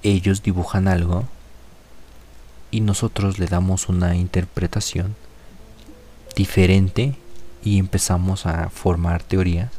ellos 0.01 0.43
dibujan 0.43 0.87
algo 0.87 1.25
y 2.73 2.81
nosotros 2.81 3.37
le 3.37 3.45
damos 3.45 3.87
una 3.87 4.15
interpretación 4.15 5.15
diferente 6.35 7.15
y 7.63 7.77
empezamos 7.77 8.47
a 8.47 8.69
formar 8.69 9.21
teorías 9.21 9.69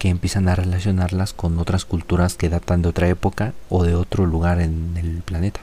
que 0.00 0.08
empiezan 0.08 0.48
a 0.48 0.56
relacionarlas 0.56 1.32
con 1.32 1.56
otras 1.60 1.84
culturas 1.84 2.34
que 2.34 2.48
datan 2.48 2.82
de 2.82 2.88
otra 2.88 3.08
época 3.08 3.52
o 3.68 3.84
de 3.84 3.94
otro 3.94 4.26
lugar 4.26 4.60
en 4.60 4.96
el 4.96 5.22
planeta. 5.22 5.60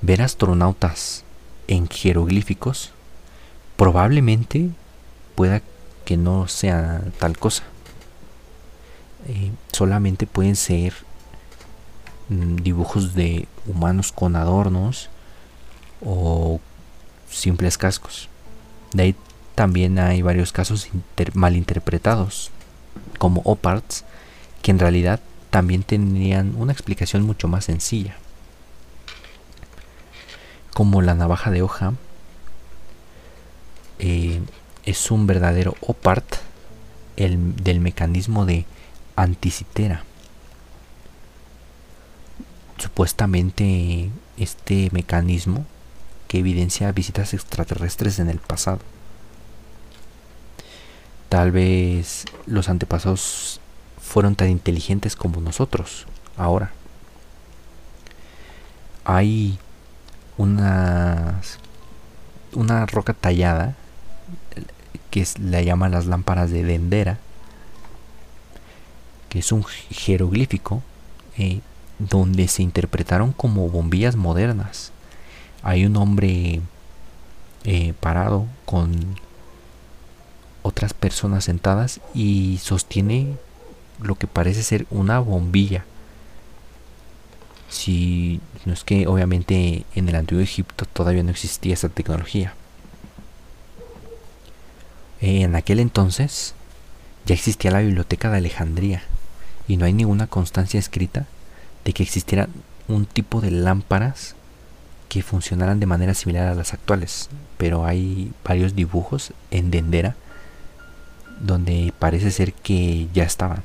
Ver 0.00 0.22
astronautas 0.22 1.24
en 1.66 1.86
jeroglíficos 1.86 2.92
probablemente 3.76 4.70
pueda 5.34 5.60
que 6.06 6.16
no 6.16 6.48
sea 6.48 7.02
tal 7.18 7.36
cosa. 7.36 7.64
Eh, 9.26 9.50
solamente 9.70 10.26
pueden 10.26 10.56
ser 10.56 10.94
dibujos 12.28 13.14
de 13.14 13.48
humanos 13.66 14.12
con 14.12 14.36
adornos 14.36 15.08
o 16.04 16.60
simples 17.30 17.78
cascos. 17.78 18.28
De 18.92 19.02
ahí 19.02 19.16
también 19.54 19.98
hay 19.98 20.22
varios 20.22 20.52
casos 20.52 20.88
malinterpretados, 21.34 22.50
como 23.18 23.40
oparts, 23.44 24.04
que 24.62 24.70
en 24.70 24.78
realidad 24.78 25.20
también 25.50 25.82
tenían 25.82 26.54
una 26.56 26.72
explicación 26.72 27.22
mucho 27.22 27.48
más 27.48 27.64
sencilla. 27.64 28.16
Como 30.74 31.02
la 31.02 31.14
navaja 31.14 31.50
de 31.50 31.62
hoja, 31.62 31.94
eh, 33.98 34.40
es 34.84 35.10
un 35.10 35.26
verdadero 35.26 35.74
opart 35.80 36.36
el, 37.16 37.56
del 37.56 37.80
mecanismo 37.80 38.46
de 38.46 38.64
anticitera 39.16 40.04
supuestamente 42.78 44.10
este 44.36 44.88
mecanismo 44.92 45.66
que 46.26 46.38
evidencia 46.38 46.92
visitas 46.92 47.34
extraterrestres 47.34 48.18
en 48.18 48.28
el 48.28 48.38
pasado. 48.38 48.80
Tal 51.28 51.50
vez 51.50 52.24
los 52.46 52.68
antepasados 52.68 53.60
fueron 54.00 54.36
tan 54.36 54.48
inteligentes 54.50 55.16
como 55.16 55.40
nosotros 55.40 56.06
ahora. 56.36 56.72
Hay 59.04 59.58
una, 60.36 61.40
una 62.52 62.86
roca 62.86 63.14
tallada 63.14 63.74
que 65.10 65.26
la 65.40 65.62
llaman 65.62 65.92
las 65.92 66.06
lámparas 66.06 66.50
de 66.50 66.62
Dendera 66.62 67.18
que 69.28 69.40
es 69.40 69.52
un 69.52 69.64
jeroglífico 69.64 70.82
eh, 71.36 71.60
donde 71.98 72.48
se 72.48 72.62
interpretaron 72.62 73.32
como 73.32 73.68
bombillas 73.68 74.16
modernas. 74.16 74.92
Hay 75.62 75.84
un 75.84 75.96
hombre 75.96 76.60
eh, 77.64 77.94
parado 78.00 78.46
con 78.64 79.16
otras 80.62 80.94
personas 80.94 81.44
sentadas 81.44 82.00
y 82.14 82.58
sostiene 82.62 83.36
lo 84.00 84.14
que 84.14 84.26
parece 84.26 84.62
ser 84.62 84.86
una 84.90 85.18
bombilla. 85.18 85.84
Si 87.68 88.40
no 88.64 88.72
es 88.72 88.84
que 88.84 89.06
obviamente 89.06 89.84
en 89.94 90.08
el 90.08 90.14
antiguo 90.14 90.42
Egipto 90.42 90.86
todavía 90.86 91.22
no 91.22 91.30
existía 91.30 91.74
esa 91.74 91.88
tecnología. 91.88 92.54
En 95.20 95.56
aquel 95.56 95.80
entonces 95.80 96.54
ya 97.26 97.34
existía 97.34 97.72
la 97.72 97.80
biblioteca 97.80 98.30
de 98.30 98.38
Alejandría 98.38 99.02
y 99.66 99.76
no 99.76 99.84
hay 99.84 99.92
ninguna 99.92 100.28
constancia 100.28 100.78
escrita 100.78 101.26
de 101.88 101.94
que 101.94 102.02
existiera 102.02 102.50
un 102.86 103.06
tipo 103.06 103.40
de 103.40 103.50
lámparas 103.50 104.34
que 105.08 105.22
funcionaran 105.22 105.80
de 105.80 105.86
manera 105.86 106.12
similar 106.12 106.46
a 106.46 106.54
las 106.54 106.74
actuales, 106.74 107.30
pero 107.56 107.86
hay 107.86 108.30
varios 108.44 108.74
dibujos 108.74 109.32
en 109.50 109.70
Dendera 109.70 110.14
donde 111.40 111.94
parece 111.98 112.30
ser 112.30 112.52
que 112.52 113.08
ya 113.14 113.22
estaban. 113.22 113.62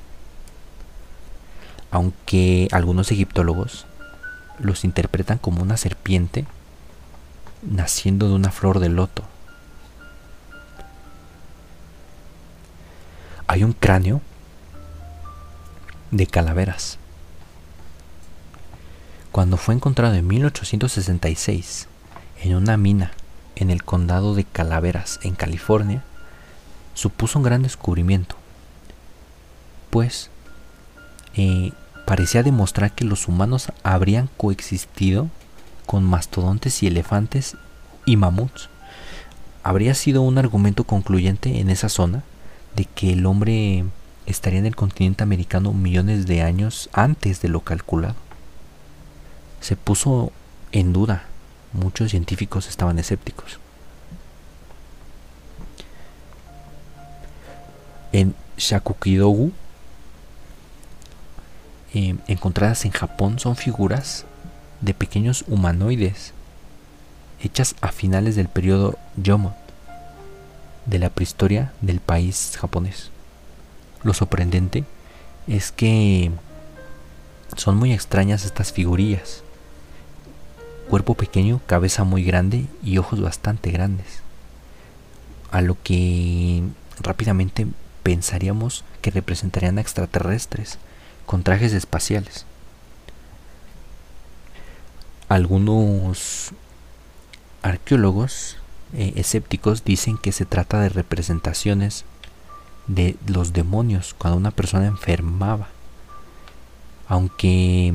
Aunque 1.92 2.70
algunos 2.72 3.12
egiptólogos 3.12 3.88
los 4.58 4.86
interpretan 4.86 5.38
como 5.38 5.62
una 5.62 5.76
serpiente 5.76 6.46
naciendo 7.62 8.30
de 8.30 8.36
una 8.36 8.52
flor 8.52 8.80
de 8.80 8.88
loto. 8.88 9.26
Hay 13.48 13.66
un 13.66 13.74
cráneo 13.74 14.22
de 16.12 16.26
calaveras. 16.26 17.00
Cuando 19.34 19.58
fue 19.58 19.74
encontrado 19.74 20.14
en 20.14 20.28
1866 20.28 21.88
en 22.44 22.56
una 22.56 22.78
mina 22.78 23.14
en 23.56 23.72
el 23.72 23.84
condado 23.84 24.36
de 24.36 24.44
Calaveras, 24.44 25.20
en 25.24 25.34
California, 25.34 26.04
supuso 26.94 27.40
un 27.40 27.44
gran 27.44 27.64
descubrimiento, 27.64 28.36
pues 29.90 30.30
eh, 31.34 31.72
parecía 32.06 32.44
demostrar 32.44 32.92
que 32.92 33.06
los 33.06 33.28
humanos 33.28 33.72
habrían 33.82 34.30
coexistido 34.38 35.30
con 35.88 36.04
mastodontes 36.04 36.84
y 36.84 36.88
elefantes 36.88 37.58
y 38.06 38.18
mamuts. 38.18 38.70
Habría 39.64 39.96
sido 39.96 40.22
un 40.22 40.38
argumento 40.38 40.84
concluyente 40.84 41.60
en 41.60 41.72
esa 41.72 41.90
zona 41.90 42.22
de 42.76 42.86
que 42.86 43.14
el 43.14 43.26
hombre 43.26 43.84
estaría 44.28 44.60
en 44.60 44.68
el 44.68 44.76
continente 44.76 45.24
americano 45.24 45.74
millones 45.74 46.28
de 46.28 46.44
años 46.44 46.88
antes 46.94 47.42
de 47.42 47.50
lo 47.50 47.62
calculado. 47.62 48.14
Se 49.64 49.78
puso 49.78 50.34
en 50.74 50.92
duda, 50.92 51.24
muchos 51.72 52.12
científicos 52.12 52.68
estaban 52.68 53.00
escépticos. 53.00 53.60
En 58.12 58.36
Shakukidogu, 58.58 59.54
eh, 61.94 62.18
encontradas 62.28 62.84
en 62.84 62.92
Japón, 62.92 63.40
son 63.40 63.56
figuras 63.56 64.26
de 64.82 64.94
pequeños 64.94 65.46
humanoides 65.48 66.34
hechas 67.42 67.76
a 67.80 67.94
finales 67.94 68.36
del 68.36 68.50
periodo 68.50 69.00
Yomon 69.16 69.54
de 70.86 71.00
la 71.00 71.10
prehistoria 71.10 71.72
del 71.80 72.02
país 72.02 72.58
japonés. 72.60 73.12
Lo 74.04 74.14
sorprendente 74.14 74.84
es 75.48 75.72
que 75.72 76.32
son 77.56 77.78
muy 77.78 77.94
extrañas 77.94 78.44
estas 78.44 78.74
figurillas. 78.74 79.42
Cuerpo 80.90 81.16
pequeño, 81.16 81.62
cabeza 81.66 82.04
muy 82.04 82.24
grande 82.24 82.66
y 82.84 82.98
ojos 82.98 83.22
bastante 83.22 83.72
grandes. 83.72 84.22
A 85.52 85.62
lo 85.62 85.78
que 85.82 86.64
rápidamente 87.02 87.68
pensaríamos 88.04 88.84
que 89.02 89.12
representarían 89.12 89.78
a 89.78 89.82
extraterrestres 89.82 90.78
con 91.26 91.44
trajes 91.44 91.74
espaciales. 91.74 92.46
Algunos 95.30 96.52
arqueólogos 97.62 98.58
eh, 98.94 99.14
escépticos 99.16 99.84
dicen 99.84 100.18
que 100.18 100.32
se 100.32 100.46
trata 100.46 100.80
de 100.80 100.90
representaciones 100.90 102.06
de 102.88 103.16
los 103.26 103.54
demonios 103.54 104.14
cuando 104.14 104.38
una 104.38 104.52
persona 104.52 104.86
enfermaba, 104.86 105.70
aunque 107.08 107.94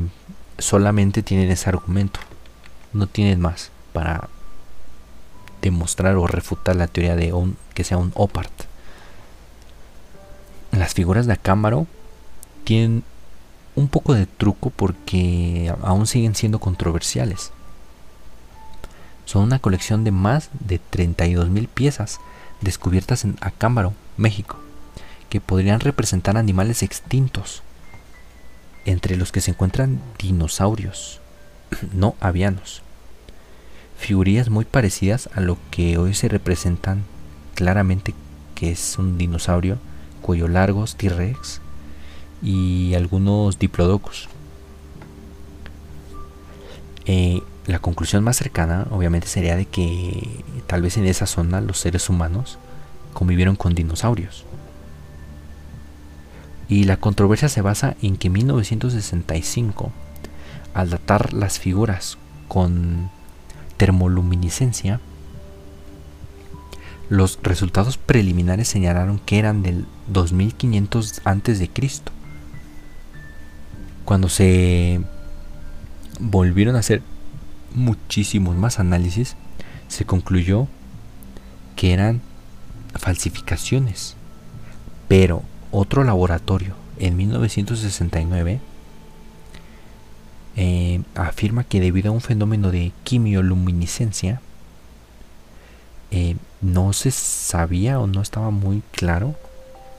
solamente 0.58 1.22
tienen 1.22 1.50
ese 1.50 1.68
argumento, 1.68 2.20
no 2.98 3.06
tienen 3.06 3.40
más 3.40 3.70
para 3.92 4.28
demostrar 5.62 6.16
o 6.16 6.26
refutar 6.26 6.76
la 6.76 6.86
teoría 6.86 7.16
de 7.16 7.32
un, 7.32 7.56
que 7.74 7.84
sea 7.84 7.98
un 7.98 8.12
opart. 8.14 8.52
Las 10.72 10.94
figuras 10.94 11.26
de 11.26 11.32
Acámbaro 11.32 11.86
tienen 12.64 13.02
un 13.74 13.88
poco 13.88 14.14
de 14.14 14.26
truco 14.26 14.70
porque 14.70 15.72
aún 15.82 16.06
siguen 16.06 16.34
siendo 16.34 16.58
controversiales. 16.58 17.52
Son 19.24 19.42
una 19.42 19.58
colección 19.58 20.04
de 20.04 20.10
más 20.10 20.50
de 20.60 20.80
32.000 20.80 21.68
piezas 21.68 22.20
descubiertas 22.60 23.24
en 23.24 23.36
Acámbaro, 23.40 23.94
México, 24.16 24.58
que 25.28 25.40
podrían 25.40 25.80
representar 25.80 26.36
animales 26.36 26.82
extintos, 26.82 27.62
entre 28.84 29.16
los 29.16 29.32
que 29.32 29.40
se 29.40 29.50
encuentran 29.50 30.00
dinosaurios, 30.18 31.20
no 31.92 32.16
avianos. 32.20 32.82
Figurillas 33.98 34.48
muy 34.48 34.64
parecidas 34.64 35.28
a 35.34 35.40
lo 35.40 35.58
que 35.70 35.98
hoy 35.98 36.14
se 36.14 36.28
representan 36.28 37.02
claramente 37.54 38.14
que 38.54 38.70
es 38.70 38.98
un 38.98 39.18
dinosaurio 39.18 39.78
cuello 40.22 40.48
largos, 40.48 40.96
T-Rex 40.96 41.60
y 42.42 42.94
algunos 42.94 43.58
diplodocus. 43.58 44.28
Eh, 47.06 47.42
la 47.66 47.78
conclusión 47.78 48.24
más 48.24 48.36
cercana 48.36 48.86
obviamente 48.90 49.28
sería 49.28 49.56
de 49.56 49.66
que 49.66 50.44
tal 50.66 50.82
vez 50.82 50.96
en 50.96 51.06
esa 51.06 51.26
zona 51.26 51.60
los 51.60 51.78
seres 51.78 52.08
humanos 52.08 52.58
convivieron 53.12 53.56
con 53.56 53.74
dinosaurios. 53.74 54.44
Y 56.68 56.84
la 56.84 56.98
controversia 56.98 57.48
se 57.48 57.62
basa 57.62 57.96
en 58.02 58.16
que 58.16 58.26
en 58.26 58.34
1965, 58.34 59.90
al 60.74 60.90
datar 60.90 61.32
las 61.32 61.58
figuras 61.58 62.18
con 62.46 63.10
termoluminiscencia, 63.78 65.00
los 67.08 67.38
resultados 67.42 67.96
preliminares 67.96 68.68
señalaron 68.68 69.18
que 69.18 69.38
eran 69.38 69.62
del 69.62 69.86
2500 70.08 71.22
antes 71.24 71.58
de 71.58 71.68
Cristo. 71.70 72.12
Cuando 74.04 74.28
se 74.28 75.00
volvieron 76.20 76.76
a 76.76 76.80
hacer 76.80 77.02
muchísimos 77.74 78.56
más 78.56 78.78
análisis, 78.78 79.36
se 79.88 80.04
concluyó 80.04 80.68
que 81.76 81.94
eran 81.94 82.20
falsificaciones. 82.94 84.16
Pero 85.08 85.42
otro 85.70 86.04
laboratorio 86.04 86.74
en 86.98 87.16
1969 87.16 88.60
eh, 90.60 91.02
afirma 91.14 91.62
que 91.62 91.80
debido 91.80 92.10
a 92.10 92.12
un 92.12 92.20
fenómeno 92.20 92.72
de 92.72 92.90
quimioluminiscencia, 93.04 94.40
eh, 96.10 96.34
no 96.60 96.92
se 96.92 97.12
sabía 97.12 98.00
o 98.00 98.08
no 98.08 98.20
estaba 98.20 98.50
muy 98.50 98.82
claro 98.90 99.36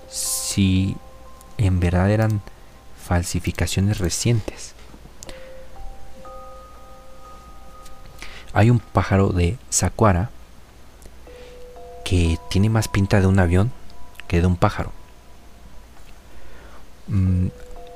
si 0.10 0.98
en 1.58 1.80
verdad 1.80 2.12
eran 2.12 2.42
falsificaciones 3.02 4.00
recientes. 4.00 4.76
Hay 8.52 8.70
un 8.70 8.80
pájaro 8.80 9.30
de 9.30 9.58
Sakuara 9.70 10.30
que 12.04 12.38
tiene 12.50 12.70
más 12.70 12.90
pinta 12.90 13.22
de 13.22 13.28
un 13.28 13.40
avión 13.40 13.72
que 14.28 14.42
de 14.42 14.48
un 14.48 14.58
pájaro. 14.58 14.92
Mm, 17.08 17.48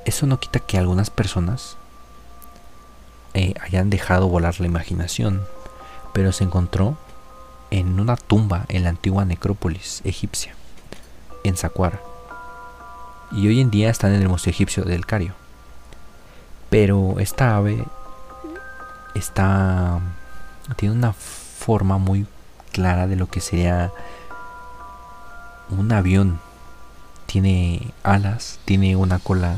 eso 0.06 0.24
no 0.24 0.40
quita 0.40 0.60
que 0.60 0.78
algunas 0.78 1.10
personas 1.10 1.76
eh, 3.34 3.54
hayan 3.60 3.90
dejado 3.90 4.28
volar 4.28 4.60
la 4.60 4.66
imaginación, 4.66 5.42
pero 6.12 6.32
se 6.32 6.44
encontró 6.44 6.96
en 7.70 7.98
una 7.98 8.16
tumba 8.16 8.64
en 8.68 8.84
la 8.84 8.90
antigua 8.90 9.24
necrópolis 9.24 10.00
egipcia, 10.04 10.54
en 11.42 11.56
Saqqara. 11.56 12.00
Y 13.32 13.48
hoy 13.48 13.60
en 13.60 13.70
día 13.70 13.90
está 13.90 14.06
en 14.06 14.14
el 14.14 14.28
Museo 14.28 14.52
Egipcio 14.52 14.84
del 14.84 15.06
Cario. 15.06 15.34
Pero 16.70 17.18
esta 17.18 17.56
ave 17.56 17.84
está 19.14 20.00
tiene 20.76 20.94
una 20.94 21.12
forma 21.12 21.98
muy 21.98 22.26
clara 22.72 23.06
de 23.06 23.16
lo 23.16 23.26
que 23.26 23.40
sería 23.40 23.92
un 25.70 25.92
avión 25.92 26.38
tiene 27.26 27.92
alas, 28.04 28.60
tiene 28.64 28.94
una 28.94 29.18
cola 29.18 29.56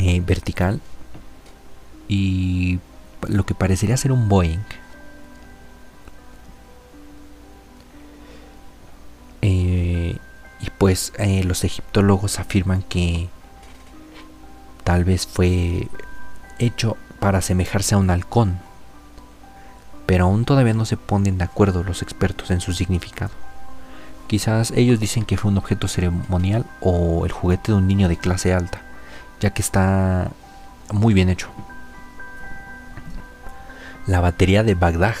eh, 0.00 0.20
vertical 0.20 0.80
y 2.08 2.80
lo 3.28 3.44
que 3.44 3.54
parecería 3.54 3.96
ser 3.96 4.12
un 4.12 4.28
Boeing. 4.28 4.64
Eh, 9.42 10.16
y 10.60 10.70
pues 10.78 11.12
eh, 11.18 11.44
los 11.44 11.62
egiptólogos 11.64 12.40
afirman 12.40 12.82
que 12.82 13.28
tal 14.84 15.04
vez 15.04 15.26
fue 15.26 15.86
hecho 16.58 16.96
para 17.20 17.38
asemejarse 17.38 17.94
a 17.94 17.98
un 17.98 18.10
halcón, 18.10 18.58
pero 20.06 20.24
aún 20.24 20.44
todavía 20.44 20.74
no 20.74 20.86
se 20.86 20.96
ponen 20.96 21.38
de 21.38 21.44
acuerdo 21.44 21.84
los 21.84 22.02
expertos 22.02 22.50
en 22.50 22.60
su 22.60 22.72
significado. 22.72 23.32
Quizás 24.26 24.72
ellos 24.72 25.00
dicen 25.00 25.24
que 25.24 25.36
fue 25.36 25.50
un 25.50 25.58
objeto 25.58 25.88
ceremonial 25.88 26.66
o 26.80 27.24
el 27.24 27.32
juguete 27.32 27.72
de 27.72 27.78
un 27.78 27.86
niño 27.86 28.08
de 28.08 28.16
clase 28.16 28.52
alta, 28.52 28.82
ya 29.40 29.50
que 29.50 29.62
está 29.62 30.30
muy 30.92 31.14
bien 31.14 31.28
hecho. 31.28 31.48
La 34.08 34.20
batería 34.20 34.62
de 34.62 34.74
Bagdad, 34.74 35.16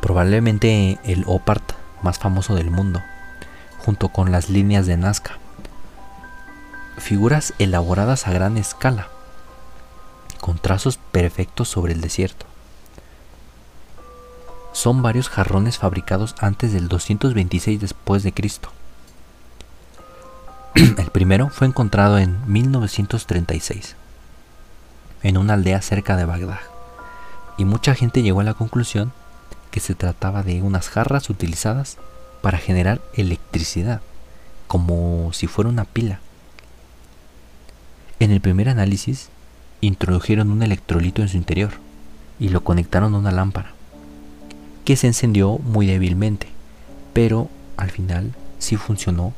probablemente 0.00 0.96
el 1.02 1.24
Opart 1.26 1.72
más 2.02 2.20
famoso 2.20 2.54
del 2.54 2.70
mundo, 2.70 3.02
junto 3.78 4.10
con 4.10 4.30
las 4.30 4.48
líneas 4.48 4.86
de 4.86 4.96
Nazca. 4.96 5.38
Figuras 6.98 7.52
elaboradas 7.58 8.28
a 8.28 8.32
gran 8.32 8.56
escala, 8.58 9.08
con 10.40 10.56
trazos 10.56 10.98
perfectos 11.10 11.66
sobre 11.68 11.94
el 11.94 12.00
desierto. 12.00 12.46
Son 14.72 15.02
varios 15.02 15.28
jarrones 15.28 15.78
fabricados 15.78 16.36
antes 16.38 16.72
del 16.72 16.86
226 16.86 17.80
después 17.80 18.22
de 18.22 18.32
Cristo. 18.32 18.70
El 20.76 21.10
primero 21.10 21.48
fue 21.48 21.66
encontrado 21.66 22.18
en 22.18 22.38
1936 22.46 23.96
en 25.22 25.36
una 25.36 25.54
aldea 25.54 25.80
cerca 25.82 26.16
de 26.16 26.24
Bagdad, 26.24 26.60
y 27.58 27.64
mucha 27.64 27.94
gente 27.94 28.22
llegó 28.22 28.40
a 28.40 28.44
la 28.44 28.54
conclusión 28.54 29.12
que 29.70 29.80
se 29.80 29.94
trataba 29.94 30.42
de 30.42 30.62
unas 30.62 30.88
jarras 30.88 31.30
utilizadas 31.30 31.98
para 32.42 32.58
generar 32.58 33.00
electricidad, 33.14 34.00
como 34.66 35.32
si 35.32 35.46
fuera 35.46 35.70
una 35.70 35.84
pila. 35.84 36.20
En 38.20 38.30
el 38.30 38.40
primer 38.40 38.68
análisis, 38.68 39.28
introdujeron 39.80 40.50
un 40.50 40.62
electrolito 40.62 41.22
en 41.22 41.28
su 41.28 41.36
interior 41.36 41.70
y 42.38 42.48
lo 42.50 42.62
conectaron 42.62 43.14
a 43.14 43.18
una 43.18 43.32
lámpara, 43.32 43.72
que 44.84 44.96
se 44.96 45.06
encendió 45.06 45.58
muy 45.58 45.86
débilmente, 45.86 46.48
pero 47.12 47.48
al 47.76 47.90
final 47.90 48.32
sí 48.58 48.76
funcionó 48.76 49.32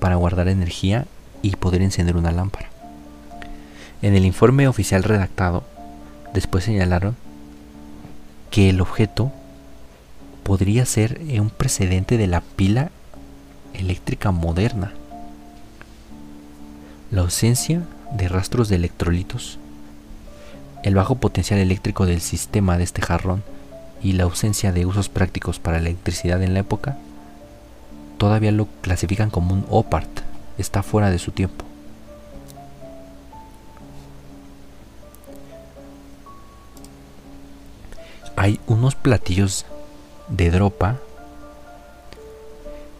para 0.00 0.16
guardar 0.16 0.48
energía 0.48 1.06
y 1.42 1.56
poder 1.56 1.82
encender 1.82 2.16
una 2.16 2.32
lámpara. 2.32 2.70
En 4.02 4.14
el 4.14 4.24
informe 4.24 4.68
oficial 4.68 5.02
redactado, 5.02 5.64
después 6.34 6.64
señalaron 6.64 7.16
que 8.50 8.68
el 8.68 8.80
objeto 8.80 9.32
podría 10.42 10.86
ser 10.86 11.20
un 11.40 11.50
precedente 11.50 12.16
de 12.16 12.26
la 12.26 12.40
pila 12.40 12.90
eléctrica 13.74 14.30
moderna. 14.30 14.92
La 17.10 17.22
ausencia 17.22 17.82
de 18.12 18.28
rastros 18.28 18.68
de 18.68 18.76
electrolitos, 18.76 19.58
el 20.82 20.94
bajo 20.94 21.16
potencial 21.16 21.58
eléctrico 21.58 22.06
del 22.06 22.20
sistema 22.20 22.78
de 22.78 22.84
este 22.84 23.02
jarrón 23.02 23.42
y 24.02 24.12
la 24.12 24.24
ausencia 24.24 24.72
de 24.72 24.86
usos 24.86 25.08
prácticos 25.08 25.58
para 25.58 25.78
electricidad 25.78 26.42
en 26.42 26.54
la 26.54 26.60
época, 26.60 26.96
todavía 28.18 28.52
lo 28.52 28.68
clasifican 28.82 29.30
como 29.30 29.52
un 29.52 29.66
OPART, 29.68 30.20
está 30.58 30.82
fuera 30.82 31.10
de 31.10 31.18
su 31.18 31.32
tiempo. 31.32 31.65
Hay 38.36 38.60
unos 38.66 38.94
platillos 38.94 39.64
de 40.28 40.50
dropa 40.50 40.96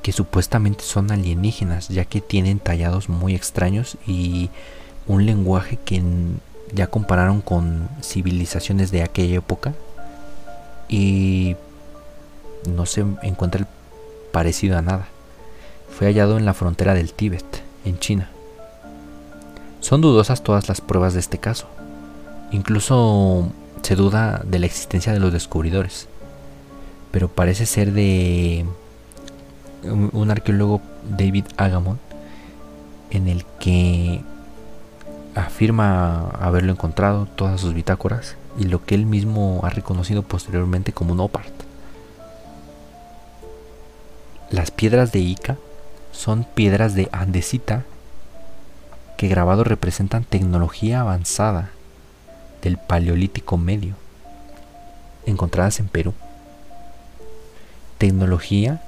que 0.03 0.13
supuestamente 0.13 0.85
son 0.85 1.11
alienígenas, 1.11 1.89
ya 1.89 2.05
que 2.05 2.21
tienen 2.21 2.59
tallados 2.59 3.09
muy 3.09 3.35
extraños 3.35 3.99
y 4.07 4.51
un 5.07 5.27
lenguaje 5.27 5.79
que 5.85 6.03
ya 6.73 6.87
compararon 6.87 7.41
con 7.41 7.89
civilizaciones 8.03 8.91
de 8.91 9.03
aquella 9.03 9.37
época 9.37 9.75
y 10.89 11.57
no 12.69 12.87
se 12.87 13.05
encuentra 13.23 13.67
parecido 14.33 14.79
a 14.79 14.83
nada. 14.83 15.09
Fue 15.97 16.07
hallado 16.07 16.39
en 16.39 16.45
la 16.45 16.55
frontera 16.55 16.95
del 16.95 17.13
Tíbet, 17.13 17.63
en 17.85 17.99
China. 17.99 18.31
Son 19.81 20.01
dudosas 20.01 20.43
todas 20.43 20.69
las 20.69 20.81
pruebas 20.81 21.15
de 21.15 21.21
este 21.21 21.39
caso. 21.39 21.67
Incluso 22.53 23.51
se 23.87 23.95
duda 23.95 24.43
de 24.45 24.59
la 24.59 24.67
existencia 24.67 25.13
de 25.13 25.21
los 25.21 25.33
descubridores, 25.33 26.09
pero 27.13 27.29
parece 27.29 27.67
ser 27.67 27.93
de 27.93 28.67
un 29.85 30.29
arqueólogo 30.29 30.81
David 31.09 31.45
Agamon 31.57 32.01
en 33.13 33.29
el 33.29 33.45
que 33.61 34.25
afirma 35.37 36.31
haberlo 36.31 36.73
encontrado 36.73 37.27
todas 37.27 37.61
sus 37.61 37.75
bitácoras 37.75 38.35
y 38.59 38.65
lo 38.65 38.85
que 38.85 38.97
él 38.97 39.07
mismo 39.07 39.61
ha 39.63 39.71
reconocido 39.71 40.25
posteriormente 40.25 40.93
como 40.93 41.13
un 41.13 41.21
opart. 41.21 41.55
Las 44.51 44.73
piedras 44.73 45.13
de 45.13 45.21
Ica 45.21 45.59
son 46.11 46.43
piedras 46.43 46.97
de 46.97 47.09
andesita 47.13 47.85
que 49.17 49.29
grabados 49.29 49.69
representan 49.69 50.25
tecnología 50.25 51.03
avanzada 51.03 51.71
del 52.63 52.79
Paleolítico 52.79 53.57
Medio, 53.57 53.95
encontradas 55.27 55.81
en 55.81 55.89
Perú. 55.89 56.15
Tecnología 57.99 58.83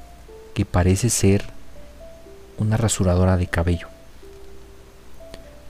que 0.54 0.64
parece 0.64 1.10
ser 1.10 1.44
una 2.58 2.76
rasuradora 2.76 3.36
de 3.36 3.46
cabello. 3.46 3.88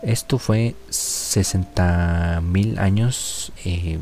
Esto 0.03 0.38
fue 0.38 0.74
60 0.90 2.40
mil 2.42 2.78
años 2.78 3.53
eh, 3.64 3.99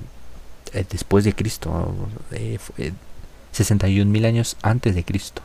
después 0.90 1.24
de 1.24 1.34
Cristo, 1.34 1.94
61 3.52 4.02
eh, 4.02 4.04
mil 4.04 4.24
años 4.26 4.56
antes 4.62 4.94
de 4.94 5.04
Cristo. 5.04 5.42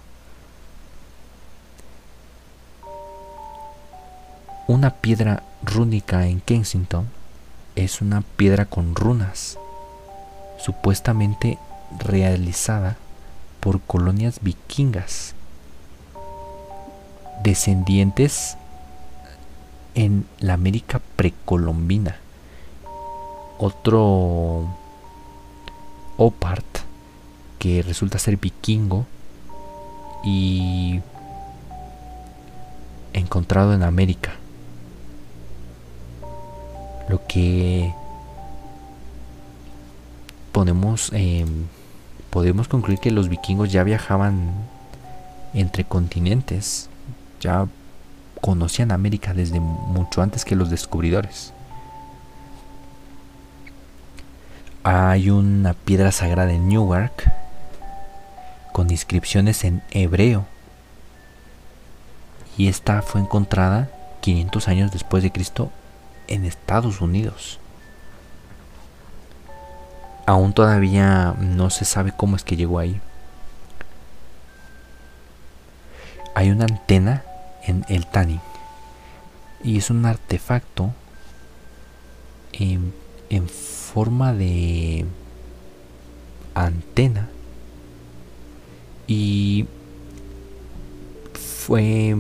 Una 4.68 4.92
piedra 4.96 5.44
rúnica 5.64 6.28
en 6.28 6.40
Kensington 6.42 7.08
es 7.76 8.02
una 8.02 8.22
piedra 8.22 8.66
con 8.66 8.96
runas, 8.96 9.58
supuestamente 10.58 11.58
realizada 12.00 12.98
por 13.60 13.82
colonias 13.82 14.40
vikingas, 14.42 15.36
descendientes 17.44 18.58
en 19.96 20.26
la 20.40 20.54
América 20.54 21.02
precolombina. 21.16 22.18
Otro 23.58 24.68
Opart 26.18 26.66
que 27.60 27.84
resulta 27.84 28.18
ser 28.18 28.38
vikingo 28.38 29.06
y 30.24 31.02
encontrado 33.14 33.74
en 33.74 33.84
América 33.84 34.41
lo 37.12 37.28
que 37.28 37.94
podemos, 40.54 41.12
em, 41.14 41.66
podemos 42.30 42.70
concluir 42.70 43.00
que 43.00 43.12
los 43.12 43.28
vikingos 43.28 43.70
ya 43.70 43.84
viajaban 43.84 44.54
entre 45.54 45.84
continentes, 45.84 46.90
ya 47.42 47.68
conocían 48.40 48.92
América 48.92 49.34
desde 49.34 49.60
mucho 49.60 50.22
antes 50.22 50.46
que 50.46 50.56
los 50.56 50.70
descubridores. 50.70 51.52
Hay 54.84 55.30
una 55.30 55.74
piedra 55.74 56.14
sagrada 56.14 56.54
en 56.54 56.70
Newark 56.70 57.30
con 58.72 58.90
inscripciones 58.90 59.66
en 59.66 59.84
hebreo 59.92 60.46
y 62.58 62.70
esta 62.70 63.02
fue 63.02 63.20
encontrada 63.20 63.90
500 64.22 64.68
años 64.70 64.92
después 64.92 65.24
de 65.24 65.32
Cristo 65.32 65.72
en 66.32 66.46
Estados 66.46 67.02
Unidos. 67.02 67.60
Aún 70.26 70.54
todavía 70.54 71.36
no 71.40 71.70
se 71.70 71.84
sabe 71.84 72.14
cómo 72.16 72.36
es 72.36 72.44
que 72.44 72.56
llegó 72.56 72.80
ahí. 72.80 73.02
Hay 76.34 76.50
una 76.50 76.66
antena 76.66 77.24
en 77.64 77.86
el 77.90 78.08
Tanning 78.08 78.40
y 79.64 79.78
es 79.78 79.90
un 79.90 80.06
artefacto 80.06 80.92
en, 82.54 82.94
en 83.30 83.50
forma 83.50 84.34
de 84.34 85.06
antena 86.54 87.30
y 89.08 89.68
fue 91.34 92.16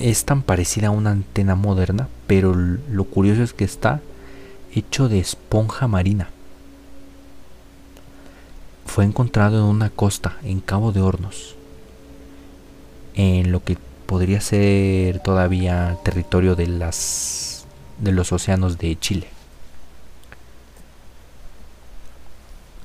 es 0.00 0.24
tan 0.24 0.42
parecida 0.42 0.88
a 0.88 0.92
una 0.92 1.10
antena 1.10 1.54
moderna, 1.54 2.08
pero 2.26 2.54
lo 2.54 3.04
curioso 3.04 3.42
es 3.42 3.52
que 3.52 3.64
está 3.64 4.00
hecho 4.74 5.08
de 5.08 5.18
esponja 5.18 5.88
marina. 5.88 6.30
Fue 8.86 9.04
encontrado 9.04 9.58
en 9.58 9.64
una 9.64 9.90
costa 9.90 10.36
en 10.42 10.60
Cabo 10.60 10.92
de 10.92 11.00
Hornos, 11.00 11.56
en 13.14 13.52
lo 13.52 13.62
que 13.62 13.76
podría 14.06 14.40
ser 14.40 15.20
todavía 15.20 15.98
territorio 16.02 16.56
de 16.56 16.66
las 16.66 17.66
de 17.98 18.12
los 18.12 18.32
océanos 18.32 18.78
de 18.78 18.98
Chile. 18.98 19.28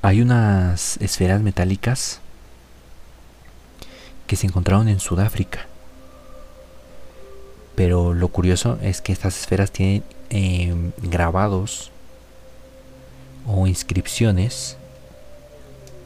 Hay 0.02 0.20
unas 0.20 0.98
esferas 0.98 1.40
metálicas 1.40 2.20
que 4.26 4.36
se 4.36 4.46
encontraron 4.46 4.88
en 4.88 5.00
Sudáfrica. 5.00 5.66
Pero 7.74 8.14
lo 8.14 8.28
curioso 8.28 8.78
es 8.82 9.00
que 9.00 9.12
estas 9.12 9.38
esferas 9.38 9.70
tienen 9.70 10.04
em, 10.30 10.92
grabados 11.02 11.90
o 13.46 13.66
inscripciones 13.66 14.76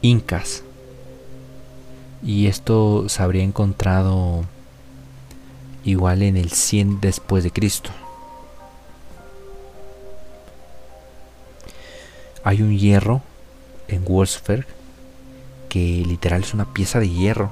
incas. 0.01 0.63
Y 2.23 2.47
esto 2.47 3.07
se 3.07 3.21
habría 3.23 3.43
encontrado 3.43 4.43
igual 5.83 6.23
en 6.23 6.37
el 6.37 6.51
100 6.51 7.01
después 7.01 7.43
de 7.43 7.51
Cristo. 7.51 7.91
Hay 12.43 12.61
un 12.61 12.77
hierro 12.77 13.21
en 13.87 14.03
Wolfsberg 14.05 14.65
que 15.67 16.03
literal 16.05 16.41
es 16.41 16.53
una 16.53 16.73
pieza 16.73 16.99
de 16.99 17.09
hierro 17.09 17.51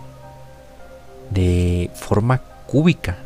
de 1.30 1.92
forma 1.94 2.40
cúbica 2.66 3.18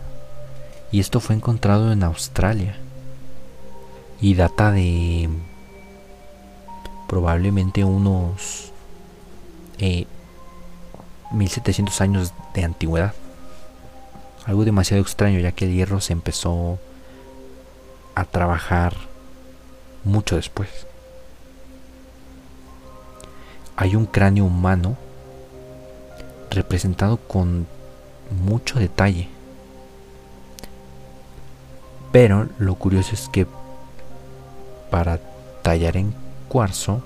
y 0.92 1.00
esto 1.00 1.20
fue 1.20 1.36
encontrado 1.36 1.92
en 1.92 2.04
Australia. 2.04 2.76
Y 4.20 4.36
data 4.36 4.72
de 4.72 5.30
probablemente 7.08 7.84
unos 7.84 8.72
1700 11.32 12.00
eh, 12.00 12.04
años 12.04 12.34
de 12.54 12.64
antigüedad. 12.64 13.14
Algo 14.46 14.66
demasiado 14.66 15.02
extraño 15.02 15.39
ya 15.39 15.52
que 15.52 15.66
el 15.66 15.74
hierro 15.74 16.02
se 16.02 16.14
empezó 16.14 16.80
a 18.16 18.26
trabajar 18.26 18.96
mucho 20.04 20.36
después. 20.36 20.70
Hay 23.76 23.96
un 23.96 24.06
cráneo 24.06 24.46
humano 24.46 24.98
representado 26.50 27.18
con 27.18 27.66
mucho 28.44 28.80
detalle. 28.80 29.30
Pero 32.12 32.49
lo 32.59 32.76
curioso 32.76 33.14
es 33.14 33.30
que 33.30 33.47
para 34.89 35.20
tallar 35.62 35.97
en 35.97 36.14
cuarzo 36.49 37.01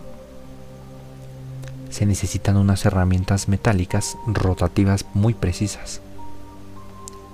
se 1.89 2.05
necesitan 2.05 2.57
unas 2.57 2.85
herramientas 2.85 3.47
metálicas 3.47 4.17
rotativas 4.25 5.05
muy 5.13 5.33
precisas 5.33 6.01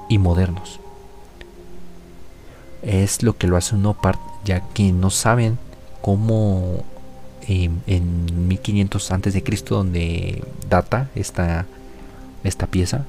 y 0.10 0.18
modernos. 0.18 0.80
Es 2.82 3.24
lo 3.24 3.38
que 3.38 3.48
lo 3.48 3.58
hace 3.58 3.76
un 3.76 3.86
opart, 3.86 4.20
ya 4.44 4.62
que 4.74 4.92
no 4.92 5.10
saben 5.10 5.58
cómo 6.02 6.84
en 7.48 8.48
1500 8.48 9.12
antes 9.12 9.34
de 9.34 9.44
Cristo 9.44 9.76
donde 9.76 10.44
data 10.70 11.10
esta, 11.16 11.66
esta 12.44 12.68
pieza 12.68 13.06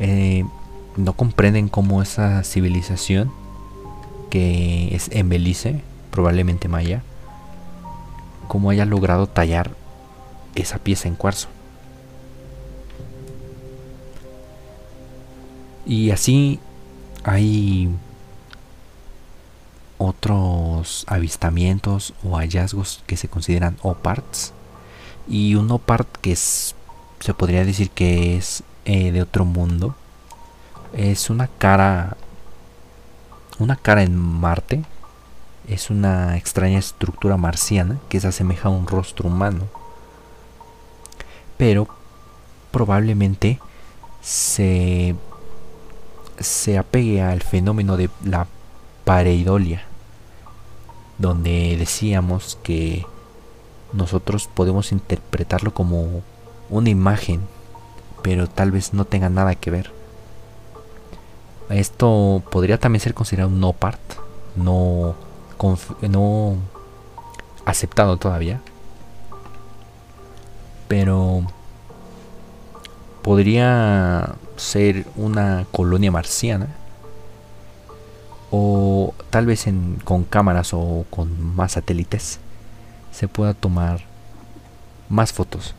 eh, 0.00 0.44
no 0.98 1.12
comprenden 1.12 1.68
cómo 1.68 2.02
esa 2.02 2.42
civilización 2.42 3.30
que 4.30 4.94
es 4.94 5.08
en 5.12 5.28
Belice 5.28 5.80
probablemente 6.10 6.68
maya 6.68 7.02
cómo 8.48 8.70
haya 8.70 8.84
logrado 8.84 9.28
tallar 9.28 9.70
esa 10.54 10.78
pieza 10.78 11.06
en 11.06 11.14
cuarzo. 11.14 11.48
Y 15.86 16.10
así 16.10 16.58
hay 17.22 17.88
otros 19.98 21.04
avistamientos 21.06 22.14
o 22.24 22.36
hallazgos 22.36 23.02
que 23.06 23.16
se 23.16 23.28
consideran 23.28 23.76
oparts. 23.82 24.52
Y 25.28 25.54
un 25.54 25.70
opart 25.70 26.08
que 26.20 26.34
se 26.34 27.34
podría 27.36 27.64
decir 27.64 27.90
que 27.90 28.36
es 28.36 28.62
eh, 28.86 29.12
de 29.12 29.22
otro 29.22 29.44
mundo 29.44 29.94
es 30.92 31.30
una 31.30 31.46
cara 31.46 32.16
una 33.58 33.76
cara 33.76 34.02
en 34.02 34.16
Marte 34.16 34.84
es 35.68 35.90
una 35.90 36.36
extraña 36.36 36.78
estructura 36.78 37.36
marciana 37.36 37.98
que 38.08 38.20
se 38.20 38.28
asemeja 38.28 38.68
a 38.68 38.72
un 38.72 38.86
rostro 38.86 39.28
humano 39.28 39.64
pero 41.56 41.88
probablemente 42.70 43.60
se 44.22 45.14
se 46.38 46.78
apegue 46.78 47.20
al 47.22 47.42
fenómeno 47.42 47.96
de 47.96 48.10
la 48.24 48.46
pareidolia 49.04 49.82
donde 51.18 51.76
decíamos 51.76 52.58
que 52.62 53.04
nosotros 53.92 54.48
podemos 54.52 54.92
interpretarlo 54.92 55.74
como 55.74 56.22
una 56.70 56.90
imagen, 56.90 57.40
pero 58.22 58.46
tal 58.46 58.70
vez 58.70 58.94
no 58.94 59.04
tenga 59.04 59.28
nada 59.28 59.54
que 59.54 59.70
ver. 59.70 59.97
Esto 61.70 62.42
podría 62.50 62.78
también 62.78 63.00
ser 63.00 63.14
considerado 63.14 63.50
un 63.50 63.60
no 63.60 63.72
part, 63.72 64.00
no, 64.56 65.14
no 66.08 66.56
aceptado 67.66 68.16
todavía, 68.16 68.60
pero 70.88 71.42
podría 73.22 74.36
ser 74.56 75.06
una 75.16 75.66
colonia 75.70 76.10
marciana 76.10 76.68
o 78.50 79.12
tal 79.28 79.44
vez 79.44 79.66
con 80.04 80.24
cámaras 80.24 80.72
o 80.72 81.04
con 81.10 81.54
más 81.54 81.72
satélites 81.72 82.40
se 83.12 83.28
pueda 83.28 83.52
tomar 83.52 84.00
más 85.08 85.32
fotos 85.32 85.74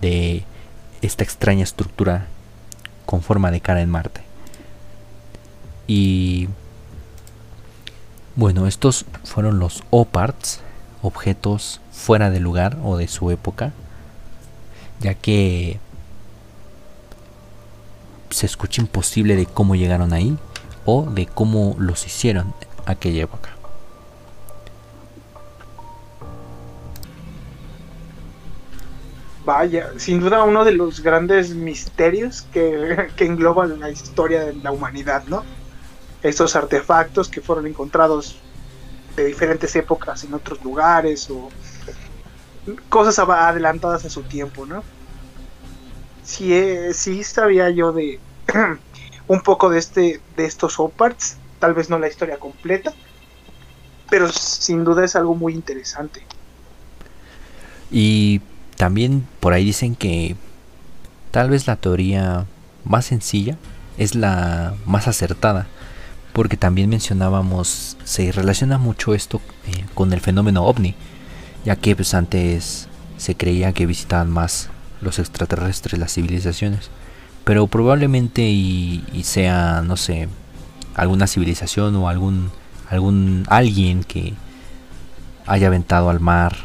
de 0.00 0.44
esta 1.02 1.24
extraña 1.24 1.64
estructura 1.64 2.26
con 3.04 3.22
forma 3.22 3.50
de 3.50 3.60
cara 3.60 3.80
en 3.80 3.90
Marte. 3.90 4.25
Y 5.86 6.48
bueno, 8.34 8.66
estos 8.66 9.06
fueron 9.24 9.58
los 9.58 9.82
OPARTs, 9.90 10.60
objetos 11.02 11.80
fuera 11.92 12.30
de 12.30 12.40
lugar 12.40 12.76
o 12.84 12.96
de 12.96 13.08
su 13.08 13.30
época, 13.30 13.72
ya 15.00 15.14
que 15.14 15.78
se 18.30 18.46
escucha 18.46 18.82
imposible 18.82 19.36
de 19.36 19.46
cómo 19.46 19.74
llegaron 19.74 20.12
ahí 20.12 20.36
o 20.84 21.08
de 21.10 21.26
cómo 21.26 21.76
los 21.78 22.04
hicieron 22.06 22.52
aquella 22.84 23.24
época. 23.24 23.50
Vaya, 29.44 29.92
sin 29.96 30.18
duda 30.18 30.42
uno 30.42 30.64
de 30.64 30.72
los 30.72 31.00
grandes 31.00 31.54
misterios 31.54 32.42
que, 32.52 33.08
que 33.16 33.24
engloban 33.24 33.78
la 33.78 33.90
historia 33.90 34.44
de 34.44 34.54
la 34.54 34.72
humanidad, 34.72 35.22
¿no? 35.28 35.44
Estos 36.22 36.56
artefactos 36.56 37.28
que 37.28 37.40
fueron 37.40 37.66
encontrados 37.66 38.36
de 39.16 39.24
diferentes 39.24 39.74
épocas 39.76 40.24
en 40.24 40.34
otros 40.34 40.62
lugares 40.62 41.28
o 41.30 41.48
cosas 42.88 43.18
adelantadas 43.18 44.04
a 44.04 44.10
su 44.10 44.22
tiempo, 44.22 44.66
¿no? 44.66 44.82
Sí, 46.24 46.52
eh, 46.52 46.92
sí 46.92 47.22
sabía 47.22 47.70
yo 47.70 47.92
de 47.92 48.18
un 49.28 49.40
poco 49.40 49.70
de 49.70 49.78
este 49.78 50.20
de 50.36 50.44
estos 50.44 50.78
oparts, 50.80 51.36
tal 51.60 51.74
vez 51.74 51.88
no 51.88 51.98
la 51.98 52.08
historia 52.08 52.38
completa, 52.38 52.92
pero 54.10 54.28
sin 54.28 54.84
duda 54.84 55.04
es 55.04 55.16
algo 55.16 55.34
muy 55.34 55.54
interesante. 55.54 56.22
Y 57.90 58.40
también 58.76 59.26
por 59.40 59.52
ahí 59.52 59.64
dicen 59.64 59.94
que 59.94 60.36
tal 61.30 61.50
vez 61.50 61.66
la 61.66 61.76
teoría 61.76 62.46
más 62.84 63.06
sencilla 63.06 63.56
es 63.98 64.14
la 64.14 64.74
más 64.84 65.08
acertada, 65.08 65.66
porque 66.36 66.56
también 66.56 66.90
mencionábamos, 66.90 67.96
se 68.04 68.30
relaciona 68.30 68.78
mucho 68.78 69.14
esto 69.14 69.40
eh, 69.66 69.86
con 69.94 70.12
el 70.12 70.20
fenómeno 70.20 70.64
ovni, 70.64 70.94
ya 71.64 71.76
que 71.76 71.96
pues 71.96 72.14
antes 72.14 72.88
se 73.16 73.34
creía 73.34 73.72
que 73.72 73.86
visitaban 73.86 74.30
más 74.30 74.68
los 75.00 75.18
extraterrestres 75.18 75.98
las 75.98 76.12
civilizaciones 76.12 76.90
pero 77.46 77.68
probablemente 77.68 78.42
sea, 79.22 79.80
no 79.86 79.96
sé, 79.96 80.28
alguna 80.96 81.28
civilización 81.28 81.94
o 81.94 82.08
algún, 82.08 82.50
algún 82.90 83.44
alguien 83.48 84.02
que 84.02 84.34
haya 85.46 85.68
aventado 85.68 86.10
al 86.10 86.18
mar 86.18 86.56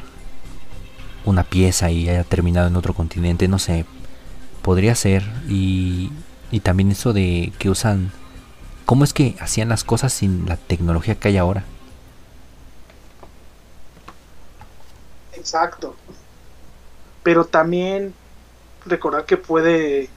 una 1.23 1.43
pieza 1.43 1.91
y 1.91 2.09
haya 2.09 2.23
terminado 2.23 2.67
en 2.67 2.75
otro 2.77 2.95
continente, 2.95 3.47
no 3.47 3.59
sé. 3.59 3.85
Podría 4.63 4.95
ser. 4.95 5.23
Y 5.47 6.09
también 6.63 6.89
eso 6.89 7.13
de 7.13 7.53
que 7.59 7.69
usan... 7.69 8.11
¿Cómo 8.85 9.03
es 9.03 9.13
que 9.13 9.35
hacían 9.39 9.69
las 9.69 9.83
cosas 9.83 10.11
sin 10.13 10.45
la 10.47 10.57
tecnología 10.57 11.15
que 11.15 11.29
hay 11.29 11.37
ahora? 11.37 11.63
Exacto. 15.33 15.95
Pero 17.23 17.45
también 17.45 18.13
recordar 18.85 19.25
que 19.25 19.37
puede, 19.37 20.09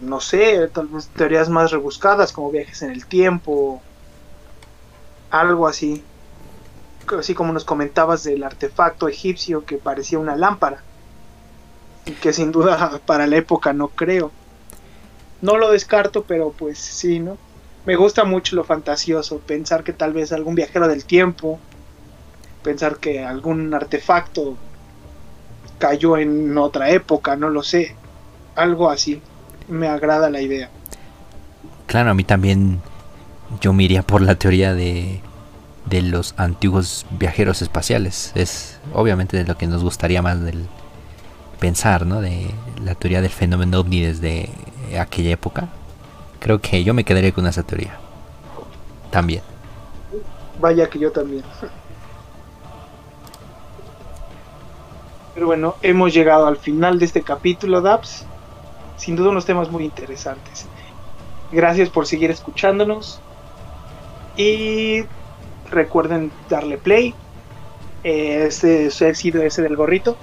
no 0.00 0.20
sé, 0.20 0.68
tal 0.68 0.88
vez 0.88 1.08
teorías 1.08 1.48
más 1.48 1.70
rebuscadas 1.70 2.32
como 2.32 2.50
viajes 2.50 2.82
en 2.82 2.90
el 2.90 3.06
tiempo, 3.06 3.82
algo 5.30 5.66
así. 5.66 6.02
Así 7.18 7.34
como 7.34 7.52
nos 7.52 7.64
comentabas 7.64 8.22
del 8.22 8.42
artefacto 8.42 9.08
egipcio 9.08 9.64
que 9.64 9.76
parecía 9.78 10.18
una 10.18 10.36
lámpara. 10.36 10.82
Que 12.20 12.32
sin 12.32 12.52
duda 12.52 13.00
para 13.06 13.26
la 13.26 13.36
época 13.36 13.72
no 13.72 13.88
creo. 13.88 14.30
No 15.40 15.56
lo 15.56 15.70
descarto, 15.70 16.24
pero 16.24 16.50
pues 16.50 16.78
sí, 16.78 17.20
¿no? 17.20 17.38
Me 17.86 17.96
gusta 17.96 18.24
mucho 18.24 18.56
lo 18.56 18.64
fantasioso, 18.64 19.38
pensar 19.38 19.84
que 19.84 19.92
tal 19.92 20.12
vez 20.12 20.32
algún 20.32 20.54
viajero 20.54 20.88
del 20.88 21.04
tiempo, 21.04 21.58
pensar 22.62 22.98
que 22.98 23.24
algún 23.24 23.72
artefacto 23.72 24.56
cayó 25.78 26.16
en 26.18 26.58
otra 26.58 26.90
época, 26.90 27.36
no 27.36 27.48
lo 27.48 27.62
sé. 27.62 27.94
Algo 28.56 28.90
así. 28.90 29.22
Me 29.68 29.86
agrada 29.88 30.28
la 30.30 30.40
idea. 30.40 30.70
Claro, 31.86 32.10
a 32.10 32.14
mí 32.14 32.24
también 32.24 32.80
yo 33.60 33.72
me 33.72 33.84
iría 33.84 34.02
por 34.02 34.20
la 34.20 34.34
teoría 34.34 34.74
de, 34.74 35.20
de 35.86 36.02
los 36.02 36.34
antiguos 36.36 37.06
viajeros 37.10 37.62
espaciales. 37.62 38.32
Es 38.34 38.78
obviamente 38.92 39.36
de 39.36 39.44
lo 39.44 39.56
que 39.56 39.66
nos 39.66 39.82
gustaría 39.82 40.20
más 40.20 40.42
del 40.42 40.66
pensar, 41.60 42.06
¿no? 42.06 42.20
De 42.20 42.50
la 42.82 42.94
teoría 42.94 43.20
del 43.20 43.30
fenómeno 43.30 43.80
ovni 43.80 44.00
desde 44.02 44.50
aquella 44.98 45.30
época. 45.30 45.68
Creo 46.38 46.60
que 46.60 46.84
yo 46.84 46.94
me 46.94 47.04
quedaría 47.04 47.32
con 47.32 47.46
esa 47.46 47.62
teoría. 47.62 47.98
También. 49.10 49.42
Vaya 50.60 50.88
que 50.88 50.98
yo 50.98 51.10
también. 51.12 51.44
Pero 55.34 55.46
bueno, 55.46 55.76
hemos 55.82 56.12
llegado 56.12 56.46
al 56.46 56.56
final 56.56 56.98
de 56.98 57.04
este 57.04 57.22
capítulo, 57.22 57.80
DAPS. 57.80 58.24
Sin 58.96 59.14
duda 59.14 59.30
unos 59.30 59.46
temas 59.46 59.70
muy 59.70 59.84
interesantes. 59.84 60.66
Gracias 61.52 61.88
por 61.88 62.06
seguir 62.06 62.30
escuchándonos. 62.30 63.20
Y 64.36 65.04
recuerden 65.70 66.32
darle 66.48 66.78
play. 66.78 67.14
Este, 68.02 68.86
este 68.86 69.10
ha 69.10 69.14
sido 69.14 69.42
ese 69.42 69.62
del 69.62 69.76
gorrito. 69.76 70.16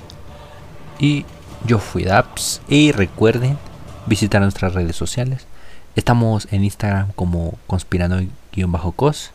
Y 0.99 1.26
yo 1.66 1.80
fui 1.80 2.03
DAPS. 2.03 2.61
Y 2.68 2.91
recuerden 2.91 3.57
visitar 4.06 4.41
nuestras 4.41 4.74
redes 4.74 4.95
sociales. 4.95 5.47
Estamos 5.95 6.47
en 6.51 6.64
Instagram 6.64 7.12
como 7.14 7.58
conspiranoic-cos 7.68 9.32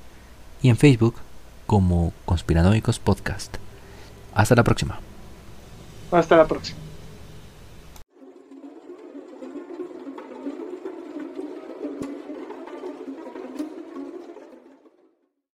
y 0.62 0.68
en 0.68 0.76
Facebook 0.76 1.16
como 1.66 2.12
Conspiranoicos 2.24 2.98
Podcast. 2.98 3.56
Hasta 4.34 4.54
la 4.54 4.64
próxima. 4.64 5.00
Hasta 6.10 6.36
la 6.36 6.46
próxima. 6.46 6.89